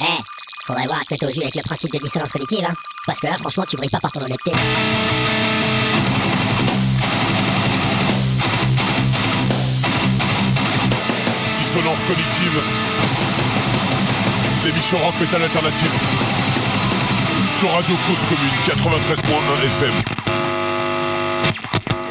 Eh, 0.00 0.04
faudrait 0.66 0.86
voir 0.86 1.04
te 1.04 1.24
au 1.24 1.32
jus 1.32 1.42
avec 1.42 1.54
le 1.54 1.62
principe 1.62 1.92
de 1.92 1.98
dissonance 1.98 2.32
cognitive, 2.32 2.64
hein. 2.68 2.74
Parce 3.06 3.20
que 3.20 3.28
là, 3.28 3.36
franchement, 3.38 3.64
tu 3.68 3.76
brilles 3.76 3.90
pas 3.90 4.00
par 4.00 4.10
ton 4.10 4.20
honnêteté. 4.22 4.50
Dissonance 11.58 12.04
cognitive. 12.04 12.62
L'émission 14.64 14.98
rock 14.98 15.14
metal 15.20 15.42
alternative. 15.42 15.92
Sur 17.58 17.70
Radio 17.70 17.94
Cause 18.08 18.20
Commune 18.20 18.58
93.1 18.66 19.64
FM. 19.66 20.23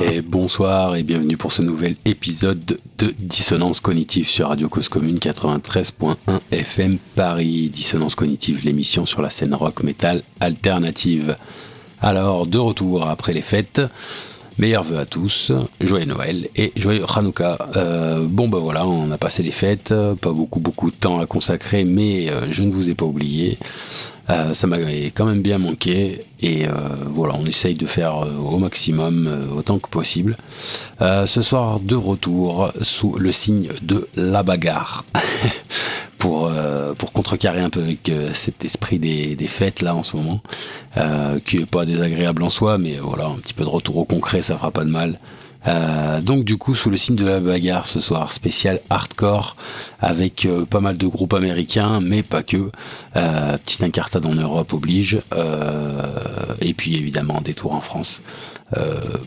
Et 0.02 0.22
bonsoir 0.22 0.96
et 0.96 1.04
bienvenue 1.04 1.38
pour 1.38 1.52
ce 1.52 1.62
nouvel 1.62 1.96
épisode 2.06 2.80
de 2.98 3.14
Dissonance 3.20 3.80
Cognitive 3.80 4.28
sur 4.28 4.50
Radio 4.50 4.68
Cause 4.68 4.90
Commune 4.90 5.18
93.1 5.18 6.16
FM 6.52 6.98
Paris. 7.16 7.70
Dissonance 7.70 8.16
Cognitive, 8.16 8.66
l'émission 8.66 9.06
sur 9.06 9.22
la 9.22 9.30
scène 9.30 9.54
rock 9.54 9.84
metal 9.84 10.24
alternative. 10.40 11.38
Alors, 12.02 12.48
de 12.48 12.58
retour 12.58 13.08
après 13.08 13.34
les 13.34 13.42
fêtes. 13.42 13.82
Meilleurs 14.58 14.84
vœux 14.84 15.00
à 15.00 15.06
tous, 15.06 15.52
joyeux 15.82 16.06
Noël 16.06 16.48
et 16.56 16.74
joyeux 16.76 17.06
Hanouka. 17.08 17.58
Euh, 17.76 18.28
bon 18.30 18.48
bah 18.48 18.60
voilà, 18.60 18.86
on 18.86 19.10
a 19.10 19.18
passé 19.18 19.42
les 19.42 19.52
fêtes, 19.52 19.92
pas 20.22 20.32
beaucoup 20.32 20.60
beaucoup 20.60 20.92
de 20.92 20.96
temps 20.96 21.20
à 21.20 21.26
consacrer, 21.26 21.86
mais 21.86 22.30
euh, 22.30 22.52
je 22.52 22.62
ne 22.62 22.72
vous 22.72 22.92
ai 22.92 22.94
pas 22.94 23.06
oublié. 23.06 23.58
Euh, 24.30 24.54
ça 24.54 24.68
m'a 24.68 24.78
quand 25.14 25.26
même 25.26 25.42
bien 25.42 25.58
manqué 25.58 26.22
et 26.42 26.66
voilà, 27.08 27.36
on 27.38 27.46
essaye 27.46 27.76
de 27.76 27.86
faire 27.86 28.18
au 28.18 28.58
maximum 28.58 29.50
autant 29.56 29.80
que 29.80 29.90
possible. 29.90 30.38
ce 31.00 31.42
soir 31.42 31.80
de 31.80 31.96
retour 31.96 32.72
sous 32.82 33.18
le 33.18 33.32
signe 33.32 33.70
de 33.82 34.08
la 34.16 34.44
bagarre. 34.44 35.06
pour, 36.18 36.50
pour 36.98 37.12
contrecarrer 37.12 37.62
un 37.62 37.70
peu 37.70 37.82
avec 37.82 38.12
cet 38.34 38.64
esprit 38.64 38.98
des, 38.98 39.36
des, 39.36 39.48
fêtes 39.48 39.82
là 39.82 39.94
en 39.96 40.04
ce 40.04 40.16
moment, 40.18 40.42
qui 41.46 41.58
est 41.58 41.66
pas 41.66 41.86
désagréable 41.86 42.44
en 42.44 42.50
soi, 42.50 42.78
mais 42.78 42.98
voilà, 42.98 43.28
un 43.28 43.38
petit 43.38 43.54
peu 43.54 43.64
de 43.64 43.70
retour 43.70 43.98
au 43.98 44.06
concret, 44.06 44.42
ça 44.42 44.58
fera 44.58 44.72
pas 44.72 44.84
de 44.84 44.92
mal. 44.92 45.20
Euh, 45.68 46.22
donc 46.22 46.44
du 46.44 46.58
coup 46.58 46.76
sous 46.76 46.90
le 46.90 46.98
signe 46.98 47.16
de 47.16 47.26
la 47.26 47.40
bagarre 47.40 47.88
ce 47.88 48.00
soir 48.00 48.34
spécial 48.34 48.82
hardcore 48.90 49.56
avec 50.02 50.46
euh, 50.46 50.66
pas 50.66 50.82
mal 50.82 50.98
de 50.98 51.08
groupes 51.08 51.34
américains 51.34 52.00
mais 52.02 52.24
pas 52.24 52.44
que. 52.44 52.70
Euh, 53.16 53.58
petite 53.58 53.84
incartade 53.84 54.26
en 54.26 54.34
Europe 54.34 54.74
oblige. 54.74 55.22
Et 56.62 56.74
puis 56.74 56.96
évidemment 56.96 57.42
des 57.42 57.54
tours 57.54 57.74
en 57.74 57.82
France 57.82 58.22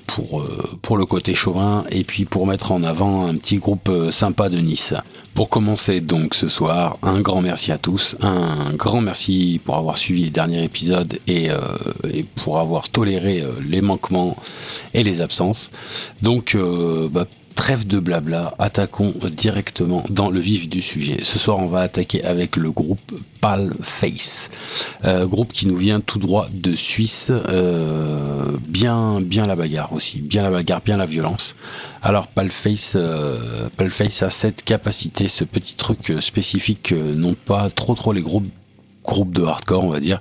pour, 0.07 0.47
pour 0.83 0.97
le 0.97 1.07
côté 1.07 1.35
chauvin 1.35 1.85
et 1.91 2.05
puis 2.05 2.25
pour 2.25 2.47
mettre 2.47 2.73
en 2.73 2.83
avant 2.83 3.27
un 3.27 3.37
petit 3.37 3.59
groupe 3.59 3.91
sympa 4.11 4.49
de 4.49 4.59
Nice. 4.59 4.95
Pour 5.35 5.49
commencer 5.49 6.01
donc 6.01 6.35
ce 6.35 6.49
soir, 6.49 6.99
un 7.03 7.21
grand 7.21 7.43
merci 7.43 7.71
à 7.71 7.79
tous, 7.79 8.17
un 8.23 8.73
grand 8.73 9.03
merci 9.03 9.61
pour 9.65 9.77
avoir 9.77 9.99
suivi 9.99 10.25
les 10.25 10.31
derniers 10.31 10.65
épisodes 10.65 11.19
et, 11.27 11.51
pour 12.35 12.59
avoir 12.59 12.89
toléré 12.89 13.45
les 13.69 13.83
manquements 13.83 14.37
et 14.95 15.03
les 15.03 15.21
absences. 15.21 15.71
Donc, 16.23 16.55
euh, 16.55 17.09
bah, 17.11 17.27
trêve 17.57 17.87
de 17.87 17.99
blabla, 17.99 18.55
attaquons 18.61 19.15
directement 19.33 20.05
dans 20.09 20.31
le 20.31 20.39
vif 20.39 20.69
du 20.69 20.81
sujet. 20.81 21.19
Ce 21.23 21.39
soir, 21.39 21.59
on 21.59 21.67
va 21.67 21.81
attaquer 21.81 22.23
avec 22.23 22.57
le 22.57 22.71
groupe 22.71 23.19
Palface, 23.41 24.51
euh, 25.05 25.27
groupe 25.27 25.53
qui 25.53 25.67
nous 25.67 25.77
vient 25.77 26.01
tout 26.01 26.21
droit 26.21 26.49
de 26.53 26.77
Suisse. 26.77 27.33
Euh, 27.33 28.45
bien, 28.69 29.21
bien 29.21 29.47
la 29.47 29.57
bagarre 29.57 29.93
aussi, 29.93 30.21
bien 30.21 30.45
la 30.45 30.51
bagarre, 30.51 30.83
bien 30.85 30.99
la 30.99 31.07
violence. 31.07 31.57
Alors 32.03 32.29
Palface, 32.29 32.97
Palface 33.77 34.23
a 34.23 34.31
cette 34.31 34.63
capacité, 34.63 35.27
ce 35.27 35.43
petit 35.43 35.75
truc 35.75 36.13
spécifique 36.21 36.91
que 36.91 36.95
n'ont 36.95 37.35
pas 37.35 37.71
trop 37.71 37.95
trop 37.95 38.13
les 38.13 38.23
groupes 38.23 38.47
groupe 39.07 39.33
de 39.33 39.45
hardcore, 39.45 39.85
on 39.85 39.91
va 39.91 40.01
dire, 40.01 40.21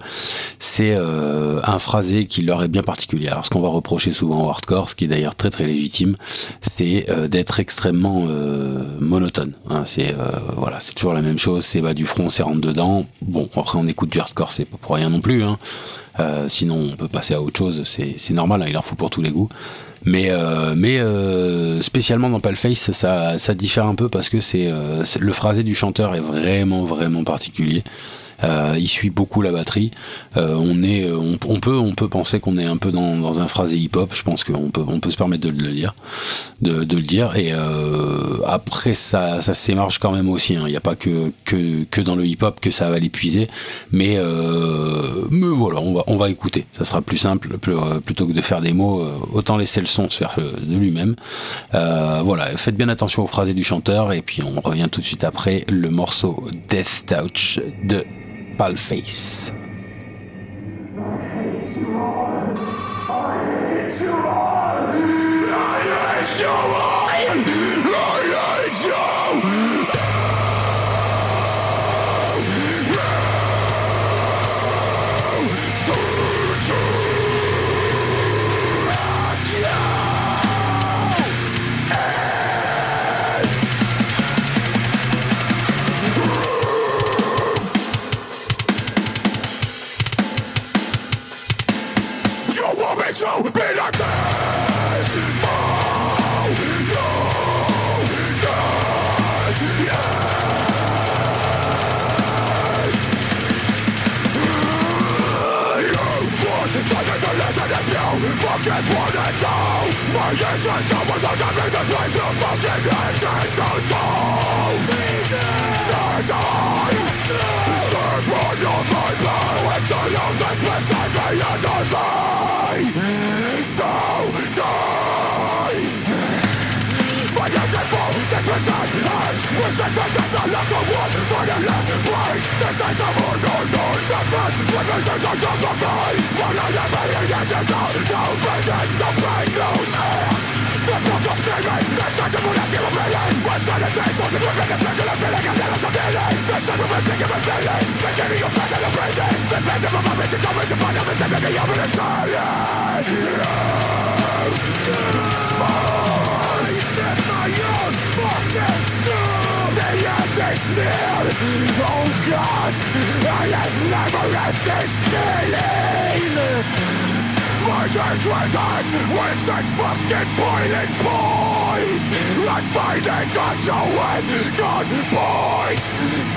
c'est 0.59 0.93
euh, 0.95 1.59
un 1.63 1.79
phrasé 1.79 2.25
qui 2.25 2.41
leur 2.41 2.63
est 2.63 2.67
bien 2.67 2.83
particulier. 2.83 3.27
Alors 3.27 3.43
ce 3.43 3.49
qu'on 3.49 3.59
va 3.59 3.67
reprocher 3.67 4.11
souvent 4.11 4.45
au 4.45 4.49
hardcore, 4.49 4.89
ce 4.89 4.95
qui 4.95 5.05
est 5.05 5.07
d'ailleurs 5.07 5.35
très 5.35 5.49
très 5.49 5.65
légitime, 5.65 6.15
c'est 6.61 7.09
euh, 7.09 7.27
d'être 7.27 7.59
extrêmement 7.59 8.25
euh, 8.29 8.83
monotone. 8.99 9.53
Hein. 9.69 9.83
c'est 9.85 10.15
voilà, 10.55 10.79
c'est 10.79 10.93
toujours 10.93 11.13
la 11.13 11.21
même 11.21 11.39
chose, 11.39 11.65
c'est 11.65 11.81
bas 11.81 11.93
du 11.93 12.05
front, 12.05 12.29
c'est 12.29 12.43
rentre 12.43 12.61
dedans. 12.61 13.05
Bon, 13.21 13.49
après 13.55 13.77
on 13.77 13.87
écoute 13.87 14.11
du 14.11 14.19
hardcore, 14.19 14.53
c'est 14.53 14.65
pas 14.65 14.77
pour 14.79 14.95
rien 14.95 15.09
non 15.09 15.19
plus. 15.19 15.43
Hein. 15.43 15.57
sinon 16.47 16.89
on 16.93 16.95
peut 16.95 17.07
passer 17.07 17.33
à 17.33 17.41
autre 17.41 17.57
chose, 17.57 17.83
c'est 17.85 18.33
normal, 18.33 18.61
hein, 18.61 18.67
il 18.69 18.77
en 18.77 18.81
faut 18.81 18.95
pour 18.95 19.09
tous 19.09 19.21
les 19.21 19.31
goûts. 19.31 19.49
Mais, 20.07 20.29
mais 20.75 21.01
spécialement 21.81 22.29
dans 22.29 22.39
Paleface, 22.39 22.91
ça, 22.91 23.39
ça 23.39 23.53
diffère 23.55 23.87
un 23.87 23.95
peu 23.95 24.07
parce 24.07 24.29
que 24.29 24.39
c'est 24.39 24.69
le 25.19 25.33
phrasé 25.33 25.63
du 25.63 25.73
chanteur 25.73 26.13
est 26.13 26.19
vraiment 26.19 26.85
vraiment 26.85 27.23
particulier. 27.23 27.83
Euh, 28.43 28.75
il 28.77 28.87
suit 28.87 29.09
beaucoup 29.09 29.41
la 29.41 29.51
batterie. 29.51 29.91
Euh, 30.37 30.55
on 30.59 30.83
est, 30.83 31.09
on, 31.11 31.59
peut, 31.59 31.77
on 31.77 31.93
peut 31.95 32.09
penser 32.09 32.39
qu'on 32.39 32.57
est 32.57 32.65
un 32.65 32.77
peu 32.77 32.91
dans, 32.91 33.17
dans 33.17 33.39
un 33.39 33.47
phrasé 33.47 33.77
hip-hop. 33.77 34.11
Je 34.13 34.23
pense 34.23 34.43
qu'on 34.43 34.69
peut, 34.71 34.83
on 34.87 34.99
peut 34.99 35.11
se 35.11 35.17
permettre 35.17 35.43
de 35.43 35.49
le 35.49 35.71
dire, 35.71 35.95
de, 36.61 36.83
de 36.83 36.95
le 36.97 37.03
dire. 37.03 37.35
Et 37.37 37.51
euh, 37.51 38.39
après, 38.45 38.93
ça, 38.93 39.41
ça 39.41 39.53
s'émarge 39.53 39.99
quand 39.99 40.11
même 40.11 40.29
aussi. 40.29 40.55
Hein. 40.55 40.63
Il 40.65 40.71
n'y 40.71 40.77
a 40.77 40.81
pas 40.81 40.95
que, 40.95 41.31
que, 41.45 41.83
que 41.85 42.01
dans 42.01 42.15
le 42.15 42.25
hip-hop 42.25 42.59
que 42.59 42.71
ça 42.71 42.89
va 42.89 42.99
l'épuiser. 42.99 43.49
Mais, 43.91 44.19
mais 45.29 45.47
voilà, 45.47 45.79
on 45.79 45.93
va, 45.93 46.03
on 46.07 46.17
va 46.17 46.29
écouter. 46.29 46.65
Ça 46.73 46.83
sera 46.83 47.01
plus 47.01 47.17
simple 47.17 47.57
plutôt 47.57 48.27
que 48.27 48.33
de 48.33 48.41
faire 48.41 48.61
des 48.61 48.73
mots. 48.73 49.05
autant 49.33 49.57
laisser 49.57 49.79
le 49.79 49.85
son 49.85 50.09
se 50.09 50.17
faire 50.17 50.35
de 50.37 50.75
lui-même. 50.75 51.15
voilà, 51.71 52.55
faites 52.57 52.75
bien 52.75 52.89
attention 52.89 53.23
au 53.23 53.27
phrasé 53.27 53.53
du 53.53 53.63
chanteur. 53.63 54.13
Et 54.13 54.21
puis 54.21 54.41
on 54.43 54.59
revient 54.59 54.87
tout 54.91 55.01
de 55.01 55.05
suite 55.05 55.23
après 55.23 55.63
le 55.69 55.89
morceau 55.89 56.45
Death 56.67 57.05
Touch 57.07 57.59
de 57.83 58.05
Ballface. 58.57 59.51
I 59.51 61.27
hate 61.27 61.77
you 61.77 61.97
all! 61.97 62.57
I 63.11 63.91
hate 63.91 64.01
you 64.01 64.13
all! 64.13 64.87
I 64.87 66.21
hate 66.23 66.39
you 66.39 66.47
all! 66.47 66.94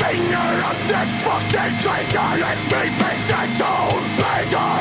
Finger 0.08 0.64
up 0.64 0.78
this 0.88 1.10
fucking 1.22 1.74
trigger 1.84 2.44
and 2.48 2.60
me 2.72 2.82
make 2.96 3.22
the 3.28 3.42
tone 3.60 4.06
bigger. 4.16 4.80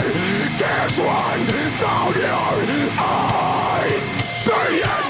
There's 0.57 0.97
one 0.97 1.44
down 1.81 2.13
your 2.15 2.91
eyes 2.97 4.06
The 4.45 4.59
end 4.89 5.06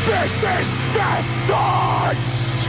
This 0.06 0.44
is 0.44 0.80
the 0.94 1.24
thoughts 1.48 2.68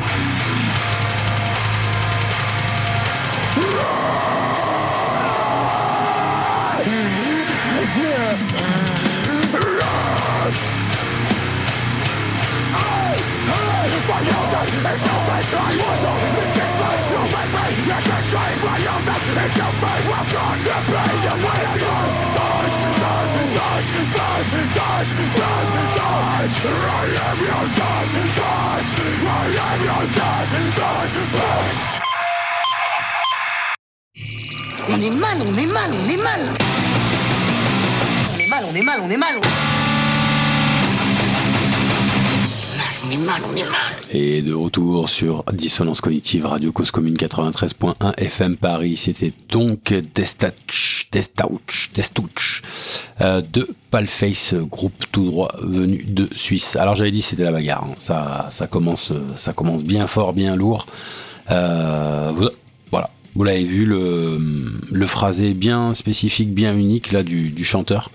My 14.09 14.21
youth 14.21 14.41
is 14.87 15.05
your 15.05 15.21
face 15.29 15.53
I 15.53 15.77
want 15.83 16.01
to 16.01 16.18
on 34.91 35.01
est 35.01 35.11
mal, 35.11 35.37
on 35.43 35.57
est 35.57 35.67
mal. 35.67 35.91
On 35.93 36.09
est 36.09 36.17
mal, 36.17 36.41
on 38.65 38.75
est 38.75 38.83
mal, 38.83 39.01
on 39.01 39.11
est 39.11 39.17
mal. 39.17 39.41
On 39.41 39.41
est 39.41 39.41
mal, 39.41 39.68
Et 44.11 44.43
de 44.43 44.53
retour 44.53 45.09
sur 45.09 45.45
Dissonance 45.53 46.01
Cognitive, 46.01 46.45
Radio 46.47 46.73
Cause 46.73 46.91
Commune 46.91 47.15
93.1 47.15 48.15
FM 48.19 48.57
Paris. 48.57 48.97
C'était 48.97 49.33
donc 49.49 49.95
Destouch, 50.15 51.09
Destouch, 51.11 51.91
Destouch 51.95 52.63
euh, 53.21 53.41
de 53.53 53.69
Palface, 53.91 54.55
groupe 54.55 55.05
tout 55.13 55.25
droit 55.27 55.55
venu 55.63 56.05
de 56.05 56.29
Suisse. 56.35 56.77
Alors 56.77 56.95
j'avais 56.95 57.11
dit 57.11 57.23
c'était 57.23 57.45
la 57.45 57.53
bagarre. 57.53 57.85
hein. 57.85 57.95
Ça, 57.99 58.49
ça, 58.51 58.67
commence, 58.67 59.13
ça 59.37 59.53
commence 59.53 59.85
bien 59.85 60.07
fort, 60.07 60.33
bien 60.33 60.55
lourd. 60.55 60.87
Euh, 61.51 62.31
vous-. 62.35 62.51
Vous 63.39 63.45
l'avez 63.45 63.63
vu, 63.63 63.85
le, 63.87 64.37
le 64.91 65.07
phrasé 65.07 65.55
bien 65.55 65.95
spécifique, 65.95 66.53
bien 66.53 66.77
unique 66.77 67.13
là 67.13 67.23
du, 67.23 67.51
du 67.51 67.63
chanteur. 67.63 68.11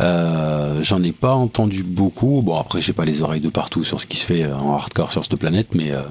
Euh, 0.00 0.82
J'en 0.82 1.00
ai 1.04 1.12
pas 1.12 1.32
entendu 1.32 1.84
beaucoup. 1.84 2.42
Bon 2.42 2.58
après 2.58 2.80
j'ai 2.80 2.92
pas 2.92 3.04
les 3.04 3.22
oreilles 3.22 3.40
de 3.40 3.50
partout 3.50 3.84
sur 3.84 4.00
ce 4.00 4.06
qui 4.08 4.16
se 4.16 4.26
fait 4.26 4.42
euh, 4.42 4.56
en 4.56 4.74
hardcore 4.74 5.12
sur 5.12 5.24
cette 5.24 5.36
planète, 5.36 5.76
mais 5.76 5.94
euh, 5.94 6.02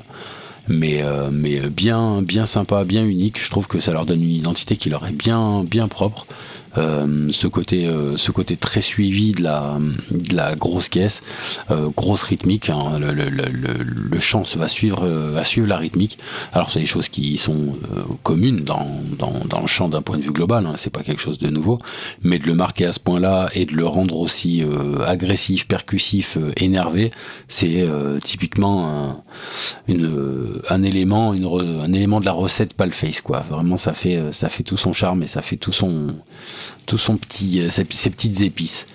mais 0.69 1.03
mais 1.29 1.59
bien 1.69 2.21
bien 2.21 2.45
sympa, 2.45 2.85
bien 2.85 3.03
unique. 3.03 3.37
Je 3.43 3.51
trouve 3.51 3.67
que 3.67 3.81
ça 3.81 3.91
leur 3.91 4.05
donne 4.05 4.23
une 4.23 4.31
identité 4.31 4.77
qui 4.77 4.89
leur 4.89 5.05
est 5.05 5.11
bien 5.11 5.65
bien 5.65 5.89
propre. 5.89 6.25
Euh, 6.77 7.27
ce 7.29 7.47
côté 7.47 7.85
euh, 7.85 8.17
ce 8.17 8.31
côté 8.31 8.57
très 8.57 8.81
suivi 8.81 9.31
de 9.31 9.43
la 9.43 9.77
de 10.11 10.35
la 10.35 10.55
grosse 10.55 10.89
caisse, 10.89 11.21
euh, 11.71 11.89
grosse 11.95 12.23
rythmique. 12.23 12.69
hein. 12.69 12.97
le, 12.99 13.13
le, 13.13 13.29
le, 13.29 13.43
le- 13.45 13.83
le 13.83 14.19
chant 14.19 14.43
se 14.45 14.57
va 14.57 14.67
suivre 14.67 15.07
va 15.07 15.43
suivre 15.43 15.67
la 15.67 15.77
rythmique. 15.77 16.17
Alors 16.51 16.71
c'est 16.71 16.79
des 16.79 16.85
choses 16.85 17.09
qui 17.09 17.37
sont 17.37 17.73
communes 18.23 18.63
dans, 18.63 18.87
dans, 19.19 19.33
dans 19.45 19.61
le 19.61 19.67
chant 19.67 19.87
d'un 19.89 20.01
point 20.01 20.17
de 20.17 20.23
vue 20.23 20.31
global. 20.31 20.65
Hein. 20.65 20.73
C'est 20.75 20.89
pas 20.89 21.03
quelque 21.03 21.21
chose 21.21 21.37
de 21.37 21.49
nouveau, 21.49 21.77
mais 22.23 22.39
de 22.39 22.45
le 22.47 22.55
marquer 22.55 22.85
à 22.85 22.93
ce 22.93 22.99
point-là 22.99 23.49
et 23.53 23.65
de 23.65 23.73
le 23.73 23.85
rendre 23.85 24.17
aussi 24.17 24.63
agressif, 25.05 25.67
percussif, 25.67 26.37
énervé, 26.57 27.11
c'est 27.47 27.85
typiquement 28.23 28.87
un, 28.87 29.17
une, 29.87 30.61
un 30.69 30.83
élément, 30.83 31.33
une 31.33 31.45
un 31.45 31.93
élément 31.93 32.19
de 32.19 32.25
la 32.25 32.31
recette 32.31 32.73
Palface 32.73 33.21
quoi. 33.21 33.41
Vraiment, 33.41 33.77
ça 33.77 33.93
fait 33.93 34.19
ça 34.31 34.49
fait 34.49 34.63
tout 34.63 34.77
son 34.77 34.93
charme 34.93 35.23
et 35.23 35.27
ça 35.27 35.41
fait 35.41 35.57
tout 35.57 35.71
son 35.71 36.15
tout 36.85 36.97
son 36.97 37.17
petit 37.17 37.61
euh, 37.61 37.69
ses, 37.69 37.83
petites 37.85 38.41
épices. 38.41 38.85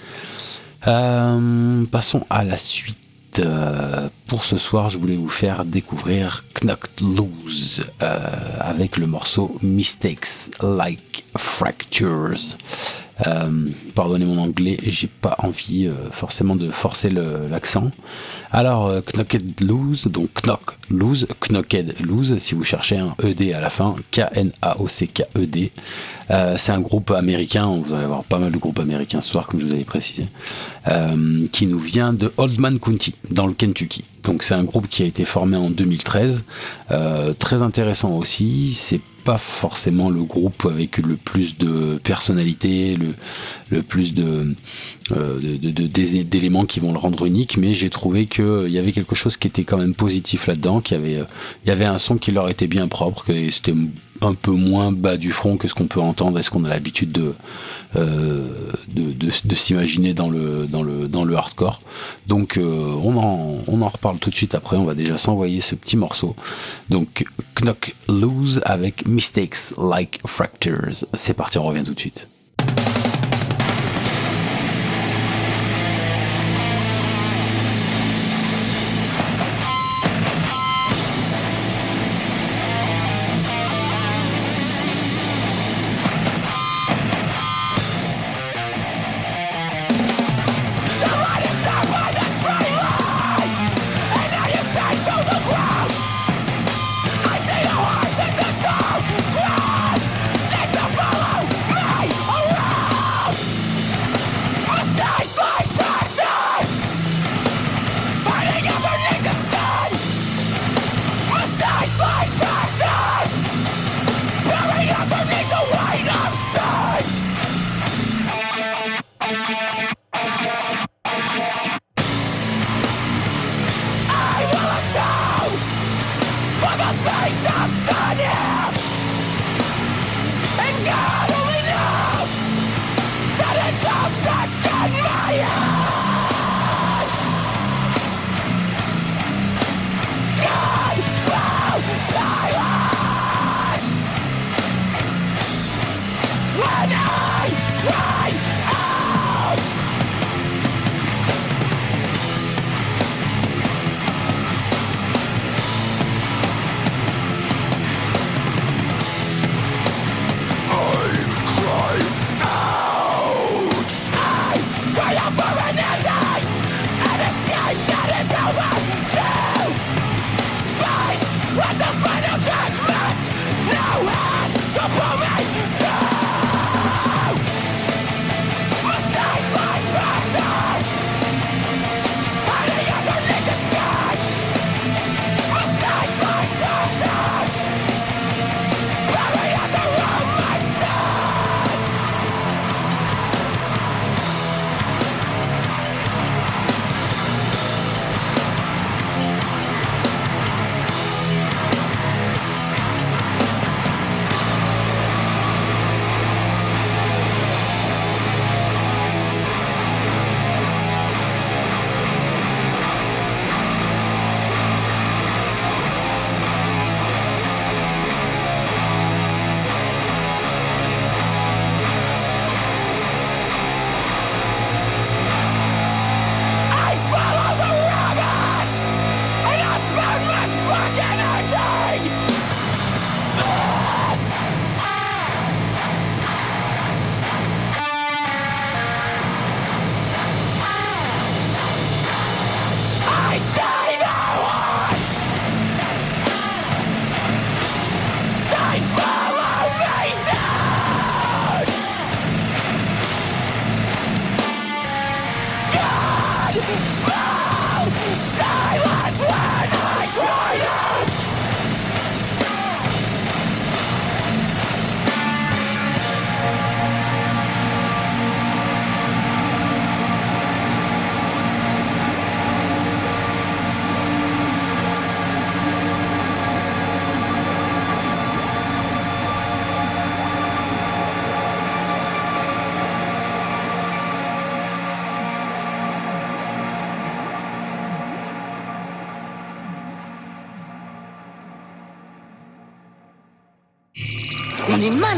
Euh, 0.87 1.85
passons 1.87 2.25
à 2.31 2.45
la 2.45 2.57
suite. 2.57 2.97
Euh, 3.39 4.09
pour 4.27 4.45
ce 4.45 4.57
soir, 4.57 4.89
je 4.89 4.99
voulais 4.99 5.17
vous 5.17 5.29
faire 5.29 5.65
découvrir 5.65 6.45
Knocked 6.61 7.01
Loose 7.03 7.85
avec 8.01 8.97
le 8.97 9.07
morceau 9.07 9.57
Mistakes 9.63 10.51
Like 10.61 11.25
Fractures. 11.37 12.57
Pardonnez 13.95 14.25
mon 14.25 14.39
anglais, 14.39 14.79
j'ai 14.83 15.07
pas 15.07 15.37
envie 15.39 15.89
forcément 16.11 16.57
de 16.57 16.71
forcer 16.71 17.11
l'accent. 17.11 17.91
Alors, 18.51 18.91
Knocked 19.15 19.61
Loose, 19.61 20.09
donc 20.09 20.43
Knock 20.43 20.78
Loose, 20.91 21.27
Knocked 21.51 21.95
Loose, 22.01 22.37
si 22.39 22.55
vous 22.55 22.65
cherchez 22.65 22.99
un 22.99 23.15
ED 23.23 23.53
à 23.53 23.61
la 23.61 23.71
fin, 23.71 23.95
K-N-A-O-C-K-E-D. 24.11 25.73
Euh, 26.31 26.55
c'est 26.57 26.73
un 26.73 26.81
groupe 26.81 27.11
américain, 27.11 27.67
vous 27.67 27.95
allez 27.95 28.05
avoir 28.05 28.25
pas 28.25 28.39
mal 28.39 28.53
de 28.53 28.59
groupes 28.59 28.79
américains 28.79 29.21
ce 29.21 29.31
soir, 29.31 29.47
comme 29.47 29.61
je 29.61 29.67
vous 29.67 29.73
avais 29.73 29.85
précisé, 29.85 30.27
euh, 30.89 31.47
qui 31.53 31.67
nous 31.67 31.79
vient 31.79 32.13
de 32.13 32.31
Oldman 32.37 32.79
County, 32.79 33.15
dans 33.31 33.47
le 33.47 33.55
Kentucky. 33.55 34.05
Donc 34.25 34.43
c'est 34.43 34.55
un 34.55 34.65
groupe 34.65 34.89
qui 34.89 35.03
a 35.03 35.07
été 35.07 35.25
formé 35.25 35.57
en 35.57 35.71
2013, 35.71 36.45
euh, 36.91 37.33
très 37.39 37.63
intéressant 37.63 38.13
aussi. 38.13 38.75
C'est 38.75 39.01
pas 39.25 39.39
forcément 39.39 40.09
le 40.09 40.23
groupe 40.23 40.65
avec 40.65 40.99
le 40.99 41.17
plus 41.17 41.59
de 41.59 41.99
personnalité, 42.03 42.97
le, 43.71 43.83
plus 43.83 44.15
de, 44.15 44.55
d'éléments 46.25 46.65
qui 46.65 46.81
vont 46.81 46.93
le 46.93 46.99
rendre 46.99 47.27
unique, 47.27 47.59
mais 47.59 47.75
j'ai 47.75 47.91
trouvé 47.91 48.25
qu'il 48.25 48.69
y 48.69 48.79
avait 48.79 48.93
quelque 48.93 49.15
chose 49.15 49.37
qui 49.37 49.47
était 49.47 49.65
quand 49.65 49.77
même 49.77 49.95
positif 49.95 50.47
là-dedans, 50.47 50.78
euh, 50.93 51.25
il 51.65 51.69
y 51.69 51.71
avait 51.71 51.85
un 51.85 51.99
son 51.99 52.17
qui 52.17 52.33
leur 52.33 52.49
était 52.49 52.67
bien 52.67 52.89
propre, 52.89 53.25
que 53.25 53.51
c'était 53.51 53.75
un 54.21 54.35
peu 54.35 54.51
moins 54.51 54.93
bas 54.93 55.17
du 55.17 55.31
front 55.31 55.57
que 55.57 55.69
ce 55.69 55.75
qu'on 55.75 55.87
peut 55.87 56.01
entendre 56.01 56.39
et 56.39 56.43
ce 56.43 56.51
qu'on 56.51 56.65
a 56.65 56.69
l'habitude 56.69 57.13
de, 57.13 57.35
euh, 57.97 58.73
s'imaginer 59.55 60.15
dans 60.15 60.29
le, 60.29 60.67
dans, 60.67 60.83
le, 60.83 61.09
dans 61.09 61.25
le 61.25 61.37
hardcore. 61.37 61.81
Donc 62.27 62.57
euh, 62.57 62.93
on, 63.03 63.17
en, 63.17 63.63
on 63.67 63.83
en 63.83 63.89
reparle 63.89 64.19
tout 64.19 64.31
de 64.31 64.35
suite 64.35 64.55
après, 64.55 64.77
on 64.77 64.85
va 64.85 64.95
déjà 64.95 65.19
s'envoyer 65.19 65.61
ce 65.61 65.75
petit 65.75 65.97
morceau. 65.97 66.35
Donc 66.89 67.25
Knock 67.63 67.95
Loose 68.09 68.61
avec 68.65 69.07
Mistakes 69.07 69.77
Like 69.79 70.21
Fractures. 70.27 71.05
C'est 71.15 71.35
parti, 71.35 71.59
on 71.59 71.65
revient 71.65 71.85
tout 71.85 71.95
de 71.95 72.01
suite. 72.01 72.29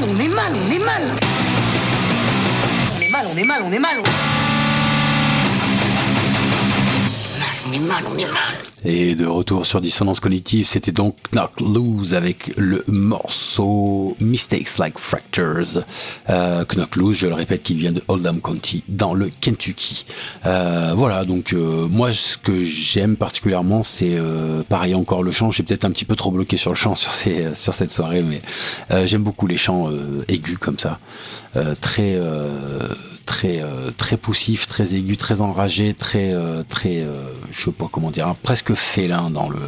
On 0.02 0.19
est 0.19 0.28
mal, 0.28 0.52
on 0.54 0.71
est 0.71 0.78
mal, 0.78 1.02
on 2.97 3.00
est 3.02 3.09
mal. 3.11 3.26
On 3.26 3.37
est 3.37 3.45
mal, 3.45 3.62
on 3.62 3.73
est 3.73 3.78
mal, 3.78 3.99
on 4.00 4.02
est 4.02 4.02
mal. 4.02 4.02
On 7.66 7.73
est 7.73 7.78
mal, 7.78 8.04
on 8.11 8.16
est 8.19 8.33
mal. 8.33 8.69
Et 8.84 9.14
de 9.14 9.26
retour 9.26 9.66
sur 9.66 9.80
Dissonance 9.80 10.20
Cognitive, 10.20 10.66
c'était 10.66 10.92
donc 10.92 11.16
Knock 11.32 11.60
Loose 11.60 12.14
avec 12.14 12.52
le 12.56 12.82
morceau 12.88 14.16
Mistakes 14.20 14.78
Like 14.78 14.99
Fractures. 14.99 15.82
Euh, 16.30 16.64
Knock 16.64 16.96
Loose, 16.96 17.18
je 17.18 17.26
le 17.26 17.34
répète, 17.34 17.62
qu'il 17.62 17.76
vient 17.76 17.92
de 17.92 18.02
Oldham 18.08 18.40
County, 18.40 18.82
dans 18.88 19.12
le 19.12 19.30
Kentucky. 19.40 20.06
Euh, 20.46 20.92
voilà, 20.96 21.25
donc 21.25 21.52
euh, 21.52 21.87
moi, 21.88 22.12
ce 22.12 22.38
que 22.38 22.64
j'aime 22.64 23.16
particulièrement, 23.16 23.82
c'est 23.82 24.16
euh, 24.16 24.62
pareil 24.68 24.94
encore 24.94 25.22
le 25.22 25.30
chant. 25.30 25.50
J'ai 25.50 25.62
peut-être 25.62 25.84
un 25.84 25.90
petit 25.90 26.04
peu 26.04 26.16
trop 26.16 26.30
bloqué 26.30 26.56
sur 26.56 26.70
le 26.70 26.76
chant 26.76 26.94
sur, 26.94 27.12
ces, 27.12 27.54
sur 27.54 27.75
cette 27.75 27.90
soirée, 27.90 28.22
mais 28.22 28.40
euh, 28.90 29.06
j'aime 29.06 29.22
beaucoup 29.22 29.46
les 29.46 29.56
chants 29.56 29.90
euh, 29.90 30.25
aigus 30.28 30.58
comme 30.58 30.78
ça. 30.78 30.99
Très 31.80 32.16
très 33.30 33.62
euh, 33.62 33.92
très 33.96 34.16
poussif, 34.16 34.66
très 34.66 34.96
aigu, 34.96 35.16
très 35.16 35.40
enragé, 35.40 35.94
très 35.94 36.34
euh, 36.34 36.64
très 36.68 36.99
euh, 36.99 37.28
je 37.52 37.66
sais 37.66 37.70
pas 37.70 37.88
comment 37.90 38.10
dire, 38.10 38.26
hein, 38.26 38.37
presque 38.42 38.75
félin 38.75 39.30
dans 39.30 39.49
le 39.49 39.60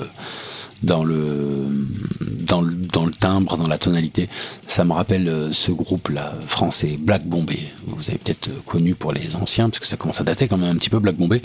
dans 0.83 1.05
le 1.05 1.69
dans 2.51 2.61
le 3.07 3.13
timbre, 3.13 3.57
dans 3.57 3.69
la 3.69 3.79
tonalité. 3.79 4.29
Ça 4.67 4.85
me 4.85 4.93
rappelle 4.93 5.29
euh, 5.29 5.53
ce 5.53 5.73
groupe 5.73 6.09
là 6.09 6.35
français 6.47 6.99
Black 7.01 7.25
Bombay. 7.27 7.73
Vous 7.87 8.11
avez 8.11 8.19
peut-être 8.19 8.49
euh, 8.49 8.61
connu 8.67 8.95
pour 8.95 9.13
les 9.13 9.37
anciens 9.37 9.71
parce 9.71 9.79
que 9.79 9.87
ça 9.87 9.97
commence 9.97 10.21
à 10.21 10.25
dater 10.25 10.49
quand 10.49 10.59
même 10.59 10.71
un 10.71 10.77
petit 10.77 10.91
peu 10.91 10.99
Black 10.99 11.17
Bombay. 11.17 11.41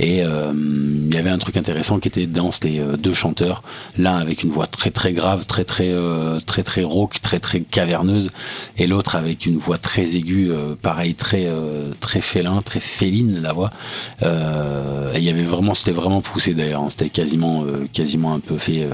Et 0.00 0.22
euh, 0.24 0.52
il 0.54 1.14
y 1.14 1.16
avait 1.16 1.30
un 1.30 1.38
truc 1.38 1.56
intéressant 1.56 2.00
qui 2.00 2.08
était 2.08 2.26
dans 2.26 2.50
les 2.62 2.80
deux 2.98 3.12
chanteurs, 3.12 3.62
l'un 3.96 4.16
avec 4.16 4.42
une 4.42 4.50
voix 4.50 4.66
très 4.66 4.90
très 4.90 5.12
grave, 5.12 5.46
très 5.46 5.64
très 5.64 5.94
très 6.46 6.62
très 6.62 6.82
rauque, 6.82 7.20
très 7.20 7.38
très 7.38 7.60
caverneuse, 7.60 8.30
et 8.76 8.86
l'autre 8.86 9.16
avec 9.16 9.46
une 9.46 9.58
voix 9.58 9.78
très 9.78 10.16
aiguë, 10.16 10.50
pareil 10.82 11.14
très 11.14 11.48
très 12.00 12.20
félin, 12.20 12.60
très 12.62 12.80
féline 12.80 13.40
la 13.40 13.52
voix. 13.52 13.70
Et 14.22 15.18
il 15.18 15.24
y 15.24 15.30
avait 15.30 15.42
vraiment, 15.42 15.74
c'était 15.74 15.92
vraiment 15.92 16.20
poussé 16.20 16.54
d'ailleurs. 16.54 16.82
hein. 16.82 16.90
C'était 16.90 17.10
quasiment 17.10 17.64
quasiment 17.92 18.34
un 18.34 18.40
peu 18.40 18.56
fait 18.58 18.77
euh, 18.84 18.92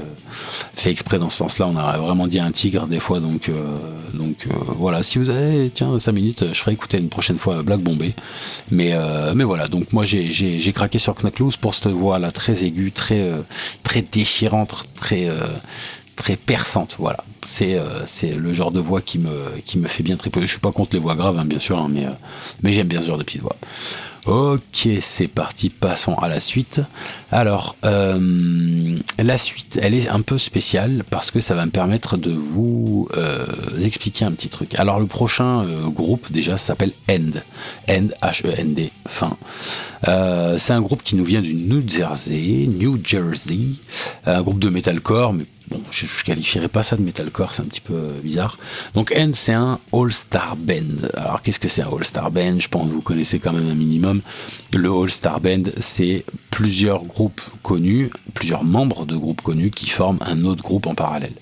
fait 0.73 0.91
exprès 0.91 1.17
dans 1.17 1.29
ce 1.29 1.37
sens-là. 1.37 1.67
On 1.67 1.77
a 1.77 1.97
vraiment 1.97 2.27
dit 2.27 2.39
un 2.39 2.51
tigre 2.51 2.87
des 2.87 2.99
fois, 2.99 3.19
donc 3.19 3.49
euh, 3.49 3.77
donc 4.13 4.47
euh, 4.47 4.53
voilà. 4.77 5.03
Si 5.03 5.17
vous 5.17 5.29
avez 5.29 5.69
tiens 5.73 5.97
5 5.97 6.11
minutes, 6.11 6.45
je 6.53 6.59
ferai 6.59 6.73
écouter 6.73 6.97
une 6.97 7.09
prochaine 7.09 7.37
fois 7.37 7.63
Black 7.63 7.79
Bombay. 7.79 8.13
Mais 8.71 8.93
mais 9.35 9.43
voilà. 9.43 9.67
Donc 9.67 9.93
moi 9.93 10.05
j'ai 10.05 10.71
craqué 10.73 10.99
sur 10.99 11.15
Knack 11.15 11.39
Loose 11.39 11.57
pour 11.57 11.73
cette 11.73 11.87
voix 11.87 12.19
là 12.19 12.31
très 12.31 12.65
aiguë, 12.65 12.91
très 12.91 13.31
très 13.83 14.01
déchirante, 14.01 14.85
très 14.95 15.29
très 16.15 16.35
perçante. 16.35 16.95
Voilà, 16.99 17.23
c'est 17.43 17.77
le 18.35 18.53
genre 18.53 18.71
de 18.71 18.79
voix 18.79 19.01
qui 19.01 19.19
me 19.19 19.59
qui 19.63 19.77
me 19.77 19.87
fait 19.87 20.03
bien 20.03 20.17
triper. 20.17 20.41
Je 20.41 20.47
suis 20.47 20.59
pas 20.59 20.71
contre 20.71 20.95
les 20.95 21.01
voix 21.01 21.15
graves, 21.15 21.37
hein, 21.37 21.45
bien 21.45 21.59
sûr, 21.59 21.77
hein, 21.77 21.87
mais 21.89 22.05
mais 22.63 22.73
j'aime 22.73 22.87
bien 22.87 23.01
ce 23.01 23.07
genre 23.07 23.17
de 23.17 23.23
petites 23.23 23.41
voix. 23.41 23.55
Ok, 24.25 24.87
c'est 25.01 25.27
parti, 25.27 25.69
passons 25.69 26.15
à 26.15 26.27
la 26.27 26.39
suite. 26.39 26.81
Alors, 27.31 27.75
euh, 27.85 28.97
la 29.19 29.37
suite, 29.37 29.77
elle 29.83 29.93
est 29.93 30.09
un 30.09 30.21
peu 30.21 30.39
spéciale 30.39 31.03
parce 31.11 31.29
que 31.29 31.39
ça 31.39 31.53
va 31.53 31.63
me 31.63 31.69
permettre 31.69 32.17
de 32.17 32.31
vous 32.31 33.07
euh, 33.15 33.45
expliquer 33.83 34.25
un 34.25 34.31
petit 34.31 34.49
truc. 34.49 34.79
Alors, 34.79 34.99
le 34.99 35.05
prochain 35.05 35.63
euh, 35.63 35.89
groupe, 35.89 36.31
déjà, 36.31 36.57
s'appelle 36.57 36.93
End. 37.07 37.33
End, 37.87 38.07
H-E-N-D, 38.23 38.89
fin. 39.07 39.37
C'est 40.57 40.73
un 40.73 40.81
groupe 40.81 41.03
qui 41.03 41.15
nous 41.15 41.25
vient 41.25 41.41
du 41.41 41.53
New 41.53 41.87
Jersey, 41.87 42.67
New 42.67 42.99
Jersey, 43.03 43.59
un 44.25 44.41
groupe 44.41 44.59
de 44.59 44.69
metalcore, 44.69 45.33
mais 45.33 45.45
bon, 45.69 45.81
je, 45.91 46.05
je 46.05 46.23
qualifierais 46.23 46.67
pas 46.67 46.83
ça 46.83 46.95
de 46.95 47.01
metalcore, 47.01 47.53
c'est 47.53 47.61
un 47.61 47.65
petit 47.65 47.81
peu 47.81 48.11
bizarre. 48.23 48.57
Donc 48.93 49.13
End, 49.15 49.31
c'est 49.33 49.53
un 49.53 49.79
All-Star 49.93 50.55
Band. 50.55 51.07
Alors 51.17 51.41
qu'est-ce 51.41 51.59
que 51.59 51.67
c'est 51.67 51.81
un 51.81 51.89
All-Star 51.89 52.31
Band? 52.31 52.59
Je 52.59 52.67
pense 52.67 52.87
que 52.87 52.93
vous 52.93 53.01
connaissez 53.01 53.39
quand 53.39 53.53
même 53.53 53.67
un 53.67 53.75
minimum. 53.75 54.21
Le 54.73 54.89
All-Star 54.89 55.39
Band, 55.41 55.63
c'est 55.79 56.25
plusieurs 56.51 57.03
groupes 57.03 57.41
connus, 57.63 58.09
plusieurs 58.33 58.63
membres 58.63 59.05
de 59.05 59.15
groupes 59.15 59.41
connus 59.41 59.71
qui 59.71 59.87
forment 59.87 60.19
un 60.21 60.45
autre 60.45 60.63
groupe 60.63 60.87
en 60.87 60.95
parallèle. 60.95 61.35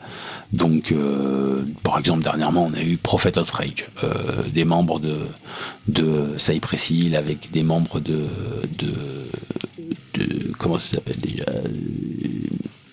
Donc, 0.51 0.92
euh, 0.92 1.63
par 1.82 1.98
exemple, 1.98 2.24
dernièrement, 2.24 2.65
on 2.65 2.74
a 2.74 2.82
eu 2.82 2.98
Prophet 2.98 3.38
of 3.39 3.50
Rage, 3.50 3.88
euh, 4.03 4.44
des 4.53 4.65
membres 4.65 5.00
de, 5.00 5.22
de 5.88 6.36
avec 7.15 7.51
des 7.51 7.63
membres 7.63 8.00
de, 8.00 8.27
de, 8.77 8.92
comment 10.60 10.77
ça 10.77 10.96
s'appelle 10.96 11.18
déjà? 11.18 11.46
Euh, 11.48 11.62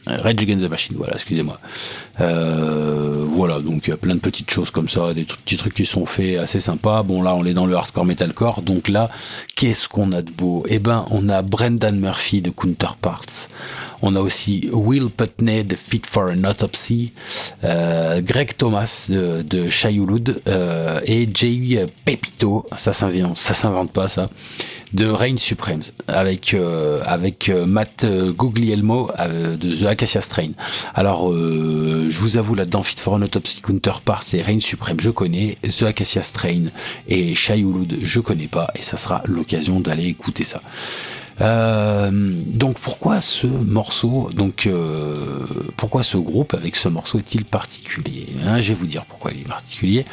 Rage 0.06 0.42
Against 0.42 0.64
the 0.64 0.70
Machine, 0.70 0.96
voilà, 0.96 1.14
excusez-moi. 1.14 1.60
Euh, 2.20 3.26
voilà, 3.28 3.60
donc 3.60 3.86
il 3.86 3.90
y 3.90 3.92
a 3.92 3.96
plein 3.96 4.14
de 4.14 4.20
petites 4.20 4.50
choses 4.50 4.70
comme 4.70 4.88
ça, 4.88 5.12
des 5.14 5.24
petits 5.24 5.56
trucs 5.56 5.74
qui 5.74 5.86
sont 5.86 6.06
faits 6.06 6.38
assez 6.38 6.60
sympas. 6.60 7.02
Bon, 7.02 7.22
là, 7.22 7.34
on 7.34 7.44
est 7.44 7.52
dans 7.52 7.66
le 7.66 7.74
hardcore 7.76 8.04
metalcore, 8.04 8.62
donc 8.62 8.88
là, 8.88 9.10
qu'est-ce 9.56 9.88
qu'on 9.88 10.12
a 10.12 10.22
de 10.22 10.30
beau? 10.30 10.64
Eh 10.68 10.78
ben, 10.78 11.04
on 11.10 11.28
a 11.28 11.42
Brendan 11.42 11.98
Murphy 11.98 12.40
de 12.40 12.50
Counterparts, 12.50 13.48
On 14.02 14.16
a 14.16 14.20
aussi 14.20 14.70
Will 14.72 15.10
Putney 15.10 15.62
de 15.64 15.76
Fit 15.76 16.02
for 16.06 16.30
an 16.30 16.44
Autopsy, 16.44 17.12
euh, 17.64 18.22
Greg 18.22 18.56
Thomas 18.56 19.06
de, 19.08 19.42
de 19.42 19.68
euh, 20.48 21.00
et 21.04 21.28
Jay 21.32 21.86
Pepito, 22.04 22.66
ça 22.76 22.92
s'invente, 22.94 23.36
ça 23.36 23.52
s'invente 23.52 23.92
pas 23.92 24.08
ça, 24.08 24.30
de 24.92 25.06
Reign 25.06 25.38
Supremes 25.38 25.82
avec 26.08 26.54
euh, 26.54 27.02
avec 27.04 27.50
Matt 27.66 28.06
Guglielmo 28.06 29.10
de 29.18 29.74
The 29.74 29.86
Acacia 29.86 30.20
Strain. 30.20 30.50
Alors 30.94 31.32
je 31.32 32.18
vous 32.18 32.36
avoue 32.36 32.54
là-dedans 32.54 32.82
Fit 32.82 32.96
for 33.00 33.14
an 33.14 33.22
Autopsy 33.22 33.60
Counterpart 33.60 34.22
c'est 34.22 34.42
Reign 34.42 34.60
Supreme 34.60 35.00
je 35.00 35.10
connais, 35.10 35.58
The 35.62 35.84
Acacia 35.84 36.22
Strain 36.22 36.64
et 37.08 37.34
Shayulud 37.34 37.98
je 38.02 38.20
connais 38.20 38.48
pas 38.48 38.70
et 38.74 38.82
ça 38.82 38.96
sera 38.96 39.22
l'occasion 39.26 39.80
d'aller 39.80 40.06
écouter 40.06 40.44
ça. 40.44 40.62
Euh, 41.40 42.10
donc 42.12 42.78
pourquoi 42.78 43.20
ce 43.20 43.46
morceau, 43.46 44.30
donc 44.34 44.66
euh, 44.66 45.46
pourquoi 45.76 46.02
ce 46.02 46.18
groupe 46.18 46.54
avec 46.54 46.76
ce 46.76 46.88
morceau 46.88 47.18
est-il 47.18 47.44
particulier 47.44 48.26
hein, 48.44 48.60
Je 48.60 48.68
vais 48.68 48.74
vous 48.74 48.86
dire 48.86 49.04
pourquoi 49.06 49.32
il 49.32 49.40
est 49.40 49.48
particulier. 49.48 50.04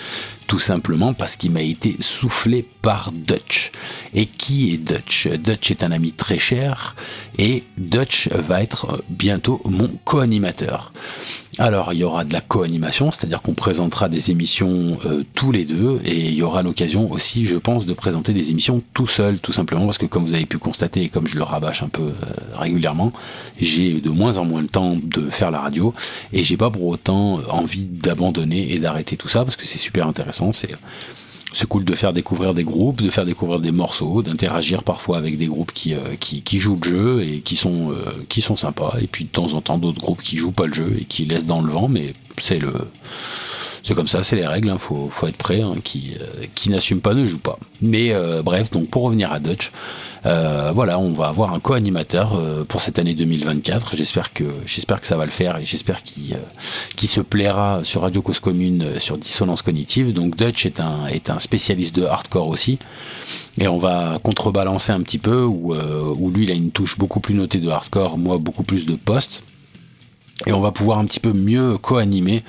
Tout 0.47 0.59
simplement 0.59 1.13
parce 1.13 1.35
qu'il 1.35 1.51
m'a 1.51 1.61
été 1.61 1.97
soufflé 1.99 2.65
par 2.81 3.11
Dutch. 3.11 3.71
Et 4.13 4.25
qui 4.25 4.73
est 4.73 4.77
Dutch? 4.77 5.27
Dutch 5.27 5.71
est 5.71 5.83
un 5.83 5.91
ami 5.91 6.13
très 6.13 6.39
cher 6.39 6.95
et 7.37 7.63
Dutch 7.77 8.29
va 8.29 8.61
être 8.63 9.03
bientôt 9.09 9.61
mon 9.65 9.89
co-animateur. 10.05 10.93
Alors 11.59 11.91
il 11.91 11.99
y 11.99 12.03
aura 12.03 12.23
de 12.23 12.33
la 12.33 12.41
co-animation, 12.41 13.11
c'est-à-dire 13.11 13.41
qu'on 13.41 13.55
présentera 13.55 14.09
des 14.09 14.29
émissions 14.29 14.99
euh, 15.05 15.23
tous 15.33 15.51
les 15.51 15.65
deux 15.65 15.99
et 16.05 16.15
il 16.15 16.35
y 16.35 16.43
aura 16.43 16.61
l'occasion 16.61 17.11
aussi, 17.11 17.45
je 17.45 17.57
pense, 17.57 17.85
de 17.85 17.93
présenter 17.93 18.31
des 18.31 18.51
émissions 18.51 18.83
tout 18.93 19.07
seul, 19.07 19.39
tout 19.39 19.51
simplement 19.51 19.85
parce 19.85 19.97
que 19.97 20.05
comme 20.05 20.23
vous 20.23 20.35
avez 20.35 20.45
pu 20.45 20.59
constater 20.59 21.03
et 21.03 21.09
comme 21.09 21.27
je 21.27 21.35
le 21.35 21.43
rabâche 21.43 21.81
un 21.81 21.89
peu 21.89 22.03
euh, 22.03 22.13
régulièrement, 22.53 23.11
j'ai 23.59 24.01
de 24.01 24.09
moins 24.09 24.37
en 24.37 24.45
moins 24.45 24.61
le 24.61 24.67
temps 24.67 24.95
de 25.01 25.29
faire 25.29 25.49
la 25.49 25.59
radio 25.59 25.93
et 26.31 26.43
j'ai 26.43 26.57
pas 26.57 26.69
pour 26.69 26.85
autant 26.85 27.41
envie 27.49 27.85
d'abandonner 27.85 28.73
et 28.73 28.79
d'arrêter 28.79 29.17
tout 29.17 29.27
ça 29.27 29.43
parce 29.43 29.55
que 29.55 29.65
c'est 29.65 29.79
super 29.79 30.07
intéressant, 30.07 30.53
c'est 30.53 30.75
c'est 31.53 31.67
cool 31.67 31.85
de 31.85 31.95
faire 31.95 32.13
découvrir 32.13 32.53
des 32.53 32.63
groupes, 32.63 33.01
de 33.01 33.09
faire 33.09 33.25
découvrir 33.25 33.59
des 33.59 33.71
morceaux, 33.71 34.21
d'interagir 34.21 34.83
parfois 34.83 35.17
avec 35.17 35.37
des 35.37 35.47
groupes 35.47 35.71
qui, 35.71 35.93
euh, 35.93 36.15
qui, 36.19 36.41
qui, 36.41 36.59
jouent 36.59 36.79
le 36.83 36.89
jeu 36.89 37.21
et 37.23 37.39
qui 37.39 37.55
sont, 37.55 37.91
euh, 37.91 38.11
qui 38.29 38.41
sont 38.41 38.57
sympas, 38.57 38.97
et 39.01 39.07
puis 39.07 39.25
de 39.25 39.29
temps 39.29 39.53
en 39.53 39.61
temps 39.61 39.77
d'autres 39.77 40.01
groupes 40.01 40.21
qui 40.21 40.37
jouent 40.37 40.51
pas 40.51 40.67
le 40.67 40.73
jeu 40.73 40.95
et 40.99 41.05
qui 41.05 41.25
laissent 41.25 41.45
dans 41.45 41.61
le 41.61 41.71
vent, 41.71 41.87
mais 41.87 42.13
c'est 42.37 42.59
le 42.59 42.73
c'est 43.87 43.95
comme 43.95 44.07
ça, 44.07 44.21
c'est 44.21 44.35
les 44.35 44.45
règles, 44.45 44.67
il 44.67 44.71
hein, 44.71 44.77
faut, 44.79 45.09
être 45.27 45.37
prêt, 45.37 45.61
hein, 45.61 45.75
qui, 45.83 46.15
euh, 46.19 46.45
qui 46.55 46.69
n'assume 46.69 46.99
pas 46.99 47.13
ne 47.13 47.25
joue 47.27 47.39
pas. 47.39 47.57
Mais 47.81 48.13
bref, 48.43 48.69
donc 48.69 48.89
pour 48.89 49.03
revenir 49.03 49.31
à 49.31 49.39
Dutch, 49.39 49.71
euh, 50.25 50.71
voilà, 50.73 50.99
on 50.99 51.13
va 51.13 51.25
avoir 51.25 51.53
un 51.53 51.59
co-animateur 51.59 52.35
euh, 52.35 52.63
pour 52.65 52.81
cette 52.81 52.99
année 52.99 53.13
2024. 53.13 53.95
J'espère 53.95 54.33
que 54.33 54.43
j'espère 54.65 54.99
que 54.99 55.07
ça 55.07 55.15
va 55.15 55.25
le 55.25 55.31
faire 55.31 55.57
et 55.57 55.65
j'espère 55.65 56.03
qu'il 56.03 56.33
euh, 56.33 57.07
se 57.07 57.21
plaira 57.21 57.81
sur 57.83 58.01
Radio 58.01 58.21
Cause 58.21 58.39
Commune 58.39 58.99
sur 58.99 59.17
Dissonance 59.17 59.61
Cognitive. 59.61 60.13
Donc 60.13 60.35
Dutch 60.35 60.65
est 60.65 60.81
un 60.81 61.07
est 61.07 61.29
un 61.29 61.39
spécialiste 61.39 61.95
de 61.95 62.03
hardcore 62.03 62.49
aussi 62.49 62.79
et 63.57 63.67
on 63.67 63.77
va 63.77 64.19
contrebalancer 64.21 64.91
un 64.91 65.01
petit 65.01 65.17
peu 65.17 65.43
où, 65.43 65.73
où 65.73 66.31
lui 66.31 66.43
il 66.43 66.51
a 66.51 66.53
une 66.53 66.71
touche 66.71 66.97
beaucoup 66.97 67.19
plus 67.19 67.33
notée 67.33 67.59
de 67.59 67.69
hardcore, 67.69 68.17
moi 68.17 68.37
beaucoup 68.37 68.63
plus 68.63 68.85
de 68.85 68.95
post 68.95 69.43
et 70.45 70.53
on 70.53 70.59
va 70.59 70.71
pouvoir 70.71 70.99
un 70.99 71.05
petit 71.05 71.19
peu 71.19 71.33
mieux 71.33 71.77
co-animer 71.79 72.43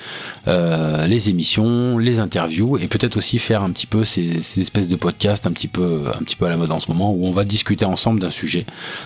euh, 0.47 1.07
les 1.07 1.29
émissions, 1.29 1.97
les 1.97 2.19
interviews 2.19 2.77
et 2.77 2.87
peut-être 2.87 3.17
aussi 3.17 3.39
faire 3.39 3.63
un 3.63 3.71
petit 3.71 3.87
peu 3.87 4.03
ces, 4.03 4.37
espèces 4.37 4.87
de 4.87 4.95
podcasts 4.95 5.47
un 5.47 5.51
petit 5.51 5.67
peu 5.67 6.03
un 6.13 6.19
petit 6.19 6.35
peu 6.35 6.45
à 6.45 6.49
la 6.49 6.57
mode 6.57 6.71
en 6.71 6.79
ce 6.79 6.91
moment 6.91 7.11
où 7.11 7.25
on 7.25 7.31
va 7.31 7.45
discuter 7.45 7.85
ensemble 7.85 8.19
d'un 8.19 8.29
sujet 8.29 8.65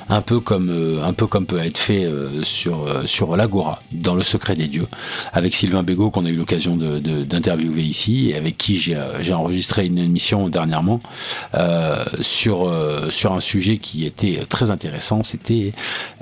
un 0.09 0.21
peu 0.21 0.41
comme 0.41 0.69
euh, 0.69 1.03
un 1.03 1.13
peu 1.13 1.27
comme 1.27 1.45
peut 1.45 1.59
être 1.59 1.77
fait 1.77 2.03
euh, 2.03 2.43
sur 2.43 3.03
sur 3.05 3.37
l'Agora 3.37 3.81
dans 3.93 4.15
le 4.15 4.23
secret 4.23 4.55
des 4.55 4.67
dieux 4.67 4.87
avec 5.31 5.53
Sylvain 5.53 5.83
Bégaud 5.83 6.11
qu'on 6.11 6.25
a 6.25 6.29
eu 6.29 6.35
l'occasion 6.35 6.75
d'interviewer 6.75 7.83
ici 7.83 8.31
et 8.31 8.35
avec 8.35 8.57
qui 8.57 8.75
j'ai, 8.77 8.97
j'ai 9.21 9.33
enregistré 9.33 9.85
une 9.85 9.97
émission 9.97 10.49
dernièrement 10.49 10.99
sur 12.19 12.71
sur 13.09 13.33
un 13.33 13.39
sujet 13.39 13.77
qui 13.77 14.05
était 14.05 14.45
très 14.49 14.71
intéressant 14.71 15.23
c'était 15.23 15.73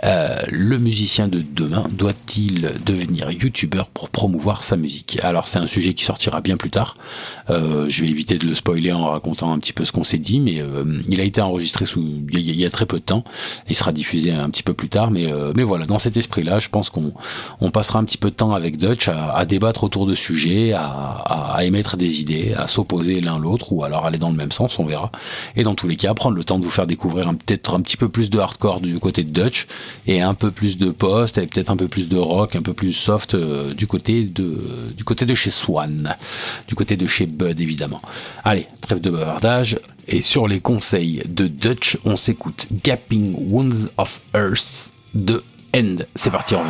le 0.03 0.77
musicien 0.77 1.27
de 1.27 1.43
demain 1.55 1.87
doit-il 1.91 2.50
devenir 2.53 3.31
youtubeur 3.31 3.89
pour 3.89 4.09
promouvoir 4.09 4.63
sa 4.63 4.77
musique 4.77 5.19
Alors 5.23 5.47
c'est 5.47 5.59
un 5.59 5.67
sujet 5.67 5.93
qui 5.93 6.03
sortira 6.03 6.41
bien 6.41 6.57
plus 6.57 6.69
tard. 6.69 6.95
Euh, 7.49 7.85
je 7.89 8.01
vais 8.01 8.09
éviter 8.09 8.37
de 8.37 8.45
le 8.45 8.55
spoiler 8.55 8.91
en 8.91 9.07
racontant 9.07 9.51
un 9.51 9.59
petit 9.59 9.73
peu 9.73 9.85
ce 9.85 9.91
qu'on 9.91 10.03
s'est 10.03 10.17
dit, 10.17 10.39
mais 10.39 10.61
euh, 10.61 11.01
il 11.07 11.19
a 11.19 11.23
été 11.23 11.41
enregistré 11.41 11.85
sous 11.85 12.01
il 12.31 12.39
y, 12.39 12.65
a, 12.65 12.69
très 12.69 12.85
peu 12.85 12.99
de 12.99 13.03
temps. 13.03 13.23
Il 13.69 13.75
sera 13.75 13.91
diffusé 13.91 14.31
un 14.31 14.49
petit 14.49 14.63
peu 14.63 14.73
plus 14.73 14.89
tard, 14.89 15.11
mais 15.11 15.31
euh, 15.31 15.53
mais 15.55 15.63
voilà, 15.63 15.85
dans 15.85 15.99
cet 15.99 16.17
esprit-là, 16.17 16.59
je 16.59 16.69
pense 16.69 16.89
qu'on 16.89 17.13
on 17.59 17.71
passera 17.71 17.99
un 17.99 18.03
petit 18.03 18.17
peu 18.17 18.29
de 18.29 18.35
temps 18.35 18.53
avec 18.53 18.77
Dutch 18.77 19.07
à, 19.07 19.45
débattre 19.45 19.83
autour 19.83 20.05
de 20.05 20.13
sujets, 20.13 20.73
à, 20.73 20.85
à, 20.85 21.63
émettre 21.65 21.97
des 21.97 22.21
idées, 22.21 22.53
à 22.55 22.67
s'opposer 22.67 23.21
l'un 23.21 23.39
l'autre, 23.39 23.71
ou 23.73 23.83
alors 23.83 24.05
aller 24.05 24.17
dans 24.17 24.29
le 24.29 24.37
même 24.37 24.51
sens, 24.51 24.79
on 24.79 24.85
verra. 24.85 25.11
Et 25.55 25.63
dans 25.63 25.75
tous 25.75 25.87
les 25.87 25.97
cas, 25.97 26.13
prendre 26.13 26.35
le 26.35 26.43
temps 26.43 26.59
de 26.59 26.63
vous 26.63 26.71
faire 26.71 26.87
découvrir 26.87 27.29
peut-être 27.29 27.75
un 27.75 27.81
petit 27.81 27.97
peu 27.97 28.09
plus 28.09 28.29
de 28.29 28.39
hardcore 28.39 28.81
du 28.81 28.99
côté 28.99 29.23
de 29.23 29.31
Dutch 29.31 29.67
et 30.07 30.21
un 30.21 30.33
peu 30.33 30.51
plus 30.51 30.77
de 30.77 30.91
post 30.91 31.37
et 31.37 31.47
peut-être 31.47 31.69
un 31.69 31.77
peu 31.77 31.87
plus 31.87 32.07
de 32.07 32.17
rock 32.17 32.40
un 32.55 32.61
peu 32.61 32.73
plus 32.73 32.93
soft 32.93 33.35
euh, 33.35 33.73
du 33.73 33.87
côté 33.87 34.23
de 34.23 34.91
du 34.95 35.03
côté 35.03 35.25
de 35.25 35.35
chez 35.35 35.49
Swan, 35.49 36.15
du 36.67 36.75
côté 36.75 36.97
de 36.97 37.07
chez 37.07 37.25
Bud 37.25 37.59
évidemment. 37.59 38.01
Allez, 38.43 38.67
trêve 38.81 39.01
de 39.01 39.09
bavardage 39.09 39.79
et 40.07 40.21
sur 40.21 40.47
les 40.47 40.59
conseils 40.59 41.23
de 41.25 41.47
Dutch, 41.47 41.97
on 42.05 42.17
s'écoute 42.17 42.67
Gapping 42.83 43.35
Wounds 43.49 43.89
of 43.97 44.21
Earth 44.33 44.91
de 45.13 45.43
End. 45.75 45.97
C'est 46.15 46.31
parti, 46.31 46.55
on 46.55 46.63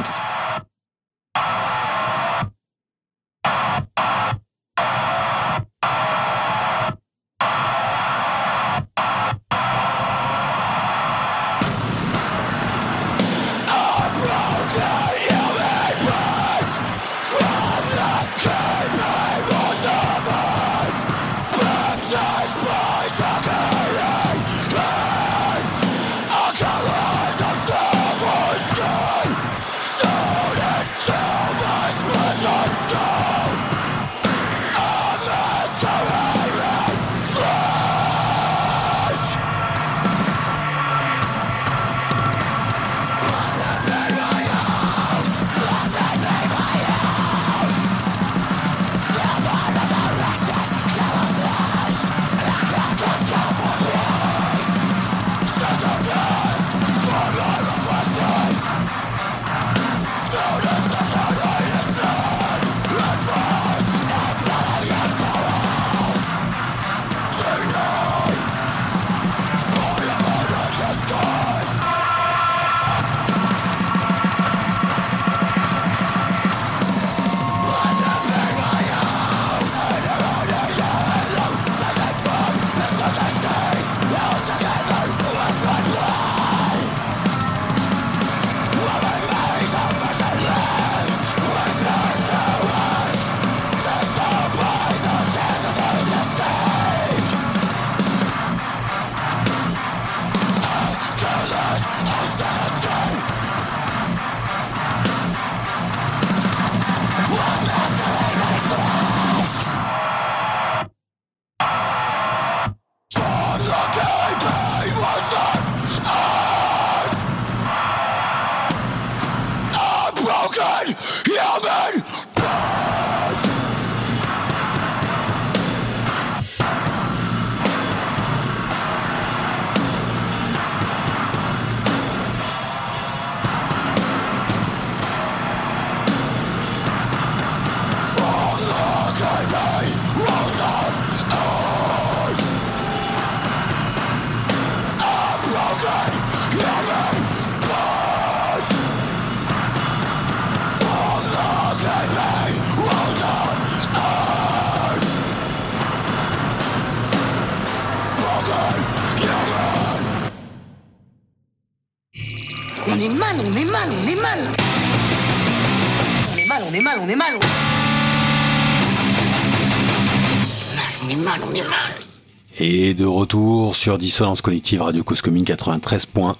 de 173.01 173.05
retour 173.07 173.75
sur 173.75 173.97
Dissonance 173.97 174.43
Cognitive 174.43 174.83
Radio 174.83 175.03
Cause 175.03 175.23
Commune 175.23 175.43
93.1 175.43 176.35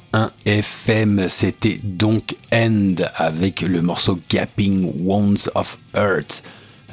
FM, 0.46 1.28
c'était 1.28 1.80
donc 1.82 2.36
End 2.54 2.94
avec 3.16 3.62
le 3.62 3.82
morceau 3.82 4.20
Gapping 4.30 4.92
Wounds 5.04 5.50
of 5.56 5.80
Earth. 5.96 6.44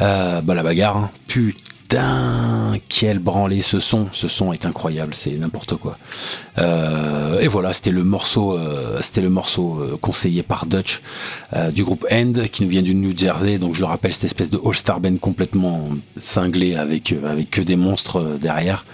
Euh, 0.00 0.40
bah 0.40 0.54
la 0.54 0.62
bagarre, 0.62 0.96
hein. 0.96 1.10
putain 1.26 1.67
Putain, 1.88 2.74
quel 2.90 3.18
branlé 3.18 3.62
ce 3.62 3.80
son, 3.80 4.10
ce 4.12 4.28
son 4.28 4.52
est 4.52 4.66
incroyable, 4.66 5.14
c'est 5.14 5.30
n'importe 5.30 5.76
quoi. 5.76 5.96
Euh, 6.58 7.40
et 7.40 7.48
voilà, 7.48 7.72
c'était 7.72 7.92
le 7.92 8.04
morceau, 8.04 8.58
euh, 8.58 8.98
c'était 9.00 9.22
le 9.22 9.30
morceau 9.30 9.78
euh, 9.80 9.96
conseillé 9.98 10.42
par 10.42 10.66
Dutch 10.66 11.00
du 11.72 11.84
groupe 11.84 12.04
End 12.12 12.34
qui 12.52 12.62
nous 12.62 12.68
vient 12.68 12.82
du 12.82 12.94
New 12.94 13.16
Jersey. 13.16 13.56
Donc 13.56 13.74
je 13.74 13.80
le 13.80 13.86
rappelle, 13.86 14.12
cette 14.12 14.24
espèce 14.24 14.50
de 14.50 14.60
All-Star 14.62 15.00
Band 15.00 15.16
complètement 15.16 15.88
cinglé 16.18 16.74
avec 16.74 17.14
avec 17.24 17.50
que 17.50 17.62
des 17.62 17.76
monstres 17.76 18.36
derrière. 18.38 18.84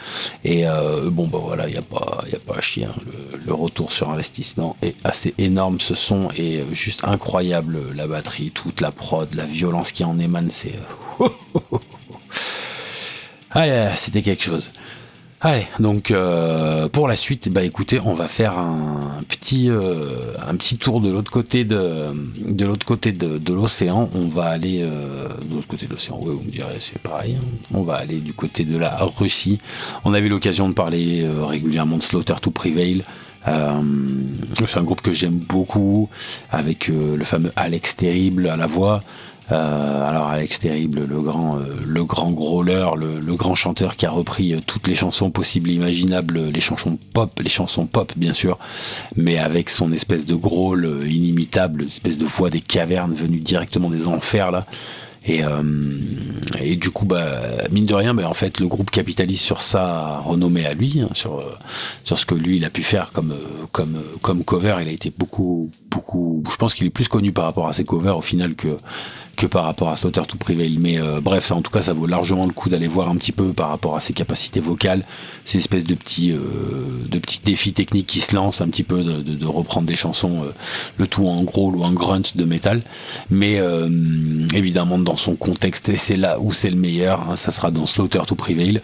Et 0.44 0.64
bon 1.06 1.26
bah 1.26 1.40
voilà, 1.42 1.66
il 1.66 1.74
y 1.74 1.78
a 1.78 1.82
pas, 1.82 2.22
y 2.30 2.36
a 2.36 2.38
pas 2.38 2.58
à 2.58 2.60
chier. 2.60 2.84
Hein. 2.84 2.94
Le, 3.06 3.38
le, 3.44 3.54
retour 3.54 3.90
sur 3.90 4.10
investissement 4.10 4.76
est 4.82 4.94
assez 5.04 5.34
énorme. 5.38 5.80
Ce 5.80 5.96
son 5.96 6.28
est 6.30 6.62
juste 6.72 7.02
incroyable. 7.02 7.92
La 7.96 8.06
batterie, 8.06 8.52
toute 8.52 8.80
la 8.80 8.92
prod, 8.92 9.34
la 9.34 9.46
violence 9.46 9.90
qui 9.90 10.04
en 10.04 10.16
émane, 10.16 10.50
c'est 10.50 10.74
Ah, 13.56 13.94
c'était 13.94 14.22
quelque 14.22 14.42
chose. 14.42 14.70
Allez, 15.40 15.66
donc 15.78 16.10
euh, 16.10 16.88
pour 16.88 17.06
la 17.06 17.14
suite, 17.14 17.50
bah 17.50 17.62
écoutez, 17.62 18.00
on 18.02 18.14
va 18.14 18.26
faire 18.26 18.58
un 18.58 19.22
petit 19.28 19.68
euh, 19.68 20.32
tour 20.80 21.00
de 21.00 21.10
l'autre 21.10 21.30
côté 21.30 21.64
de 21.64 22.64
l'autre 22.64 22.84
côté 22.84 23.12
de, 23.12 23.52
l'océan. 23.52 24.08
On 24.14 24.26
va 24.26 24.46
aller 24.46 24.80
euh, 24.82 25.28
de 25.48 25.54
l'autre 25.54 25.68
côté 25.68 25.86
de 25.86 25.92
l'océan. 25.92 26.18
Oui, 26.20 26.34
vous 26.34 26.42
me 26.42 26.50
direz, 26.50 26.76
c'est 26.80 26.98
pareil. 26.98 27.36
Hein. 27.38 27.46
On 27.72 27.84
va 27.84 27.96
aller 27.96 28.16
du 28.16 28.32
côté 28.32 28.64
de 28.64 28.76
la 28.76 28.96
Russie. 29.04 29.60
On 30.04 30.14
a 30.14 30.18
eu 30.18 30.28
l'occasion 30.28 30.68
de 30.68 30.74
parler 30.74 31.24
régulièrement 31.46 31.98
de 31.98 32.02
Slaughter 32.02 32.34
to 32.40 32.50
Prevail. 32.50 33.04
c'est 33.44 34.78
un 34.78 34.82
groupe 34.82 35.02
que 35.02 35.12
j'aime 35.12 35.38
beaucoup, 35.38 36.08
avec 36.50 36.88
le 36.88 37.22
fameux 37.22 37.52
Alex 37.54 37.96
Terrible 37.96 38.48
à 38.48 38.56
la 38.56 38.66
voix. 38.66 39.02
Euh, 39.52 40.04
alors 40.04 40.28
Alex 40.28 40.60
Terrible, 40.60 41.04
le 41.04 41.20
grand, 41.20 41.58
euh, 41.58 41.64
le 41.84 42.04
grand 42.04 42.32
growler, 42.32 42.88
le, 42.96 43.34
grand 43.34 43.54
chanteur 43.54 43.96
qui 43.96 44.06
a 44.06 44.10
repris 44.10 44.54
euh, 44.54 44.60
toutes 44.66 44.88
les 44.88 44.94
chansons 44.94 45.30
possibles 45.30 45.70
et 45.70 45.74
imaginables, 45.74 46.48
les 46.48 46.60
chansons 46.60 46.98
pop, 47.12 47.40
les 47.42 47.50
chansons 47.50 47.86
pop 47.86 48.12
bien 48.16 48.32
sûr, 48.32 48.58
mais 49.16 49.38
avec 49.38 49.68
son 49.68 49.92
espèce 49.92 50.24
de 50.24 50.34
growl 50.34 51.06
inimitable, 51.06 51.84
espèce 51.84 52.16
de 52.16 52.24
voix 52.24 52.48
des 52.48 52.60
cavernes 52.60 53.12
venue 53.12 53.40
directement 53.40 53.90
des 53.90 54.06
enfers 54.06 54.50
là. 54.50 54.66
Et, 55.26 55.40
et 56.60 56.76
du 56.76 56.90
coup, 56.90 57.06
bah, 57.06 57.40
mine 57.72 57.86
de 57.86 57.94
rien, 57.94 58.12
bah, 58.12 58.28
en 58.28 58.34
fait, 58.34 58.60
le 58.60 58.68
groupe 58.68 58.90
capitalise 58.90 59.40
sur 59.40 59.62
sa 59.62 60.18
renommée 60.18 60.66
à 60.66 60.74
lui, 60.74 61.00
hein, 61.00 61.08
sur, 61.14 61.42
sur 62.04 62.18
ce 62.18 62.26
que 62.26 62.34
lui 62.34 62.58
il 62.58 62.64
a 62.66 62.68
pu 62.68 62.82
faire 62.82 63.10
comme, 63.10 63.34
comme, 63.72 64.02
comme 64.20 64.44
cover. 64.44 64.76
Il 64.82 64.88
a 64.88 64.92
été 64.92 65.10
beaucoup, 65.16 65.70
Je 66.50 66.56
pense 66.56 66.74
qu'il 66.74 66.86
est 66.86 66.90
plus 66.90 67.08
connu 67.08 67.32
par 67.32 67.44
rapport 67.44 67.68
à 67.68 67.72
ses 67.72 67.84
covers 67.84 68.16
au 68.16 68.22
final 68.22 68.54
que 68.54 68.76
que 69.34 69.46
par 69.46 69.64
rapport 69.64 69.88
à 69.88 69.96
Slaughter 69.96 70.22
to 70.26 70.36
Prevail. 70.36 70.78
Mais 70.78 70.98
euh, 70.98 71.20
bref, 71.20 71.44
ça, 71.44 71.54
en 71.54 71.62
tout 71.62 71.70
cas, 71.70 71.82
ça 71.82 71.92
vaut 71.92 72.06
largement 72.06 72.46
le 72.46 72.52
coup 72.52 72.68
d'aller 72.68 72.86
voir 72.86 73.08
un 73.08 73.16
petit 73.16 73.32
peu 73.32 73.52
par 73.52 73.68
rapport 73.68 73.96
à 73.96 74.00
ses 74.00 74.12
capacités 74.12 74.60
vocales, 74.60 75.04
ces 75.44 75.58
espèces 75.58 75.84
de 75.84 75.94
petits, 75.94 76.32
euh, 76.32 77.04
de 77.08 77.18
petits 77.18 77.40
défis 77.44 77.72
techniques 77.72 78.06
qui 78.06 78.20
se 78.20 78.34
lancent 78.34 78.60
un 78.60 78.68
petit 78.68 78.82
peu, 78.82 79.02
de 79.02 79.46
reprendre 79.46 79.86
des 79.86 79.96
chansons, 79.96 80.44
euh, 80.44 80.52
le 80.98 81.06
tout 81.06 81.26
en 81.26 81.42
gros 81.42 81.70
ou 81.70 81.82
en 81.82 81.92
grunt 81.92 82.22
de 82.34 82.44
métal. 82.44 82.82
Mais 83.30 83.60
évidemment, 84.54 84.98
dans 84.98 85.16
son 85.16 85.36
contexte, 85.36 85.88
et 85.88 85.96
c'est 85.96 86.16
là 86.16 86.38
où 86.40 86.52
c'est 86.52 86.70
le 86.70 86.76
meilleur, 86.76 87.28
hein, 87.28 87.36
ça 87.36 87.50
sera 87.50 87.70
dans 87.70 87.86
Slaughter 87.86 88.20
to 88.26 88.34
Prevail. 88.34 88.80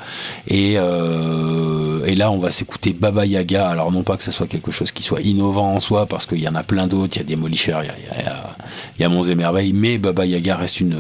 Et, 0.48 0.72
et 0.72 2.14
là, 2.14 2.30
on 2.30 2.38
va 2.38 2.50
s'écouter 2.50 2.92
Baba 2.92 3.26
Yaga. 3.26 3.68
Alors, 3.68 3.92
non 3.92 4.02
pas 4.02 4.16
que 4.16 4.22
ça 4.22 4.32
soit 4.32 4.46
quelque 4.46 4.70
chose 4.70 4.92
qui 4.92 5.02
soit 5.02 5.20
innovant 5.20 5.74
en 5.74 5.80
soi, 5.80 6.06
parce 6.06 6.26
qu'il 6.26 6.40
y 6.40 6.48
en 6.48 6.54
a 6.54 6.62
plein 6.62 6.86
d'autres, 6.86 6.99
il 7.06 7.18
y 7.18 7.20
a 7.20 7.24
Demolisher, 7.24 7.76
il 7.82 7.86
y 7.86 8.20
a, 8.20 8.54
il 8.98 9.04
a, 9.04 9.08
Monts 9.08 9.24
et 9.24 9.34
Merveilles, 9.34 9.72
mais 9.72 9.98
Baba 9.98 10.26
Yaga 10.26 10.56
reste 10.56 10.80
une 10.80 10.96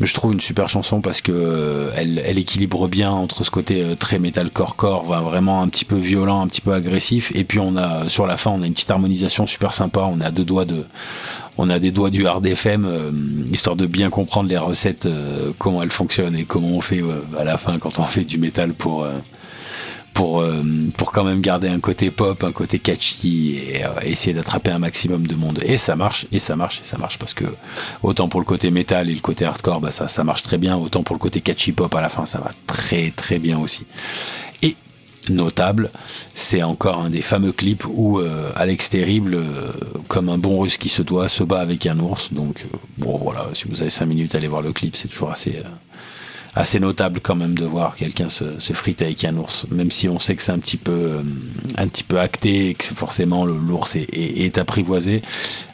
je 0.00 0.12
trouve 0.12 0.32
une 0.32 0.40
super 0.40 0.68
chanson 0.68 1.00
parce 1.00 1.20
que 1.20 1.32
euh, 1.32 1.92
elle, 1.94 2.38
équilibre 2.38 2.88
bien 2.88 3.10
entre 3.10 3.44
ce 3.44 3.50
côté 3.50 3.82
euh, 3.82 3.94
très 3.94 4.18
metalcore 4.18 4.74
core, 4.74 5.04
vraiment 5.04 5.62
un 5.62 5.68
petit 5.68 5.84
peu 5.84 5.96
violent, 5.96 6.42
un 6.42 6.48
petit 6.48 6.60
peu 6.60 6.72
agressif, 6.72 7.30
et 7.34 7.44
puis 7.44 7.60
on 7.60 7.76
a 7.76 8.08
sur 8.08 8.26
la 8.26 8.36
fin 8.36 8.50
on 8.50 8.62
a 8.62 8.66
une 8.66 8.74
petite 8.74 8.90
harmonisation 8.90 9.46
super 9.46 9.72
sympa. 9.72 10.08
On 10.10 10.20
a 10.20 10.30
deux 10.30 10.44
doigts 10.44 10.64
de, 10.64 10.84
on 11.58 11.70
a 11.70 11.78
des 11.78 11.92
doigts 11.92 12.10
du 12.10 12.26
hard 12.26 12.44
FM 12.44 12.84
euh, 12.84 13.10
histoire 13.52 13.76
de 13.76 13.86
bien 13.86 14.10
comprendre 14.10 14.48
les 14.48 14.58
recettes, 14.58 15.08
comment 15.58 15.82
elles 15.82 15.90
fonctionnent 15.90 16.36
et 16.36 16.44
comment 16.44 16.68
on 16.68 16.80
fait 16.80 17.02
à 17.38 17.44
la 17.44 17.56
fin 17.56 17.78
quand 17.78 17.98
on 17.98 18.04
fait 18.04 18.24
du 18.24 18.38
métal 18.38 18.74
pour 18.74 19.06
pour, 20.14 20.40
euh, 20.40 20.62
pour 20.96 21.12
quand 21.12 21.24
même 21.24 21.40
garder 21.40 21.68
un 21.68 21.80
côté 21.80 22.10
pop, 22.10 22.42
un 22.44 22.52
côté 22.52 22.78
catchy 22.78 23.56
et 23.56 23.84
euh, 23.84 23.88
essayer 24.02 24.32
d'attraper 24.32 24.70
un 24.70 24.78
maximum 24.78 25.26
de 25.26 25.34
monde. 25.34 25.58
Et 25.66 25.76
ça 25.76 25.96
marche, 25.96 26.26
et 26.32 26.38
ça 26.38 26.56
marche, 26.56 26.80
et 26.80 26.84
ça 26.84 26.96
marche 26.96 27.18
parce 27.18 27.34
que 27.34 27.44
autant 28.02 28.28
pour 28.28 28.40
le 28.40 28.46
côté 28.46 28.70
métal 28.70 29.10
et 29.10 29.14
le 29.14 29.20
côté 29.20 29.44
hardcore, 29.44 29.80
bah 29.80 29.90
ça, 29.90 30.08
ça 30.08 30.24
marche 30.24 30.44
très 30.44 30.56
bien, 30.56 30.76
autant 30.76 31.02
pour 31.02 31.16
le 31.16 31.20
côté 31.20 31.40
catchy 31.40 31.72
pop 31.72 31.92
à 31.94 32.00
la 32.00 32.08
fin, 32.08 32.24
ça 32.26 32.38
va 32.38 32.52
très 32.66 33.10
très 33.10 33.40
bien 33.40 33.58
aussi. 33.58 33.86
Et 34.62 34.76
notable, 35.28 35.90
c'est 36.32 36.62
encore 36.62 37.00
un 37.00 37.10
des 37.10 37.22
fameux 37.22 37.52
clips 37.52 37.84
où 37.86 38.20
euh, 38.20 38.52
Alex 38.54 38.90
Terrible, 38.90 39.42
comme 40.06 40.28
un 40.28 40.38
bon 40.38 40.60
russe 40.60 40.76
qui 40.78 40.88
se 40.88 41.02
doit, 41.02 41.26
se 41.26 41.42
bat 41.42 41.60
avec 41.60 41.86
un 41.86 41.98
ours. 41.98 42.32
Donc 42.32 42.66
bon 42.98 43.18
voilà, 43.18 43.48
si 43.52 43.66
vous 43.66 43.80
avez 43.80 43.90
5 43.90 44.06
minutes, 44.06 44.36
allez 44.36 44.48
voir 44.48 44.62
le 44.62 44.72
clip, 44.72 44.94
c'est 44.94 45.08
toujours 45.08 45.32
assez 45.32 45.60
assez 46.56 46.78
notable 46.80 47.20
quand 47.20 47.34
même 47.34 47.56
de 47.56 47.64
voir 47.64 47.96
quelqu'un 47.96 48.28
se, 48.28 48.58
se 48.58 48.72
friter 48.72 49.06
avec 49.06 49.24
un 49.24 49.36
ours, 49.36 49.66
même 49.70 49.90
si 49.90 50.08
on 50.08 50.18
sait 50.18 50.36
que 50.36 50.42
c'est 50.42 50.52
un 50.52 50.58
petit 50.58 50.76
peu 50.76 50.92
euh, 50.92 51.22
un 51.76 51.88
petit 51.88 52.04
peu 52.04 52.20
acté 52.20 52.70
et 52.70 52.74
que 52.74 52.84
forcément 52.84 53.44
l'ours 53.44 53.96
est, 53.96 54.08
est, 54.12 54.58
apprivoisé. 54.58 55.22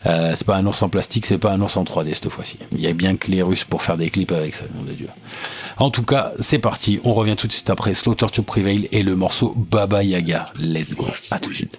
Euh, 0.07 0.33
c'est 0.35 0.47
pas 0.47 0.57
un 0.57 0.66
ours 0.66 0.83
en 0.83 0.88
plastique, 0.88 1.27
c'est 1.27 1.38
pas 1.38 1.53
un 1.53 1.61
ours 1.61 1.77
en 1.77 1.85
3D 1.85 2.14
cette 2.14 2.29
fois-ci. 2.31 2.59
Il 2.73 2.81
y 2.81 2.87
a 2.87 2.93
bien 2.93 3.16
que 3.16 3.31
les 3.31 3.43
Russes 3.43 3.64
pour 3.64 3.83
faire 3.83 3.99
des 3.99 4.11
clips 4.11 4.33
avec 4.33 4.55
ça, 4.55 4.64
nom 4.75 4.85
de 4.85 4.93
Dieu. 4.93 5.09
En 5.77 5.90
tout 5.90 6.03
cas, 6.03 6.33
c'est 6.38 6.59
parti. 6.59 7.01
On 7.05 7.12
revient 7.12 7.37
tout 7.37 7.47
de 7.47 7.53
suite 7.53 7.71
après 7.71 7.95
Slaughter 7.95 8.27
to 8.33 8.43
Prevail 8.43 8.88
et 8.93 9.03
le 9.03 9.16
morceau 9.16 9.55
Baba 9.57 10.03
Yaga. 10.03 10.53
Let's 10.59 10.95
go. 10.95 11.07
À 11.31 11.38
tout 11.38 11.51
de 11.51 11.55
suite. 11.55 11.79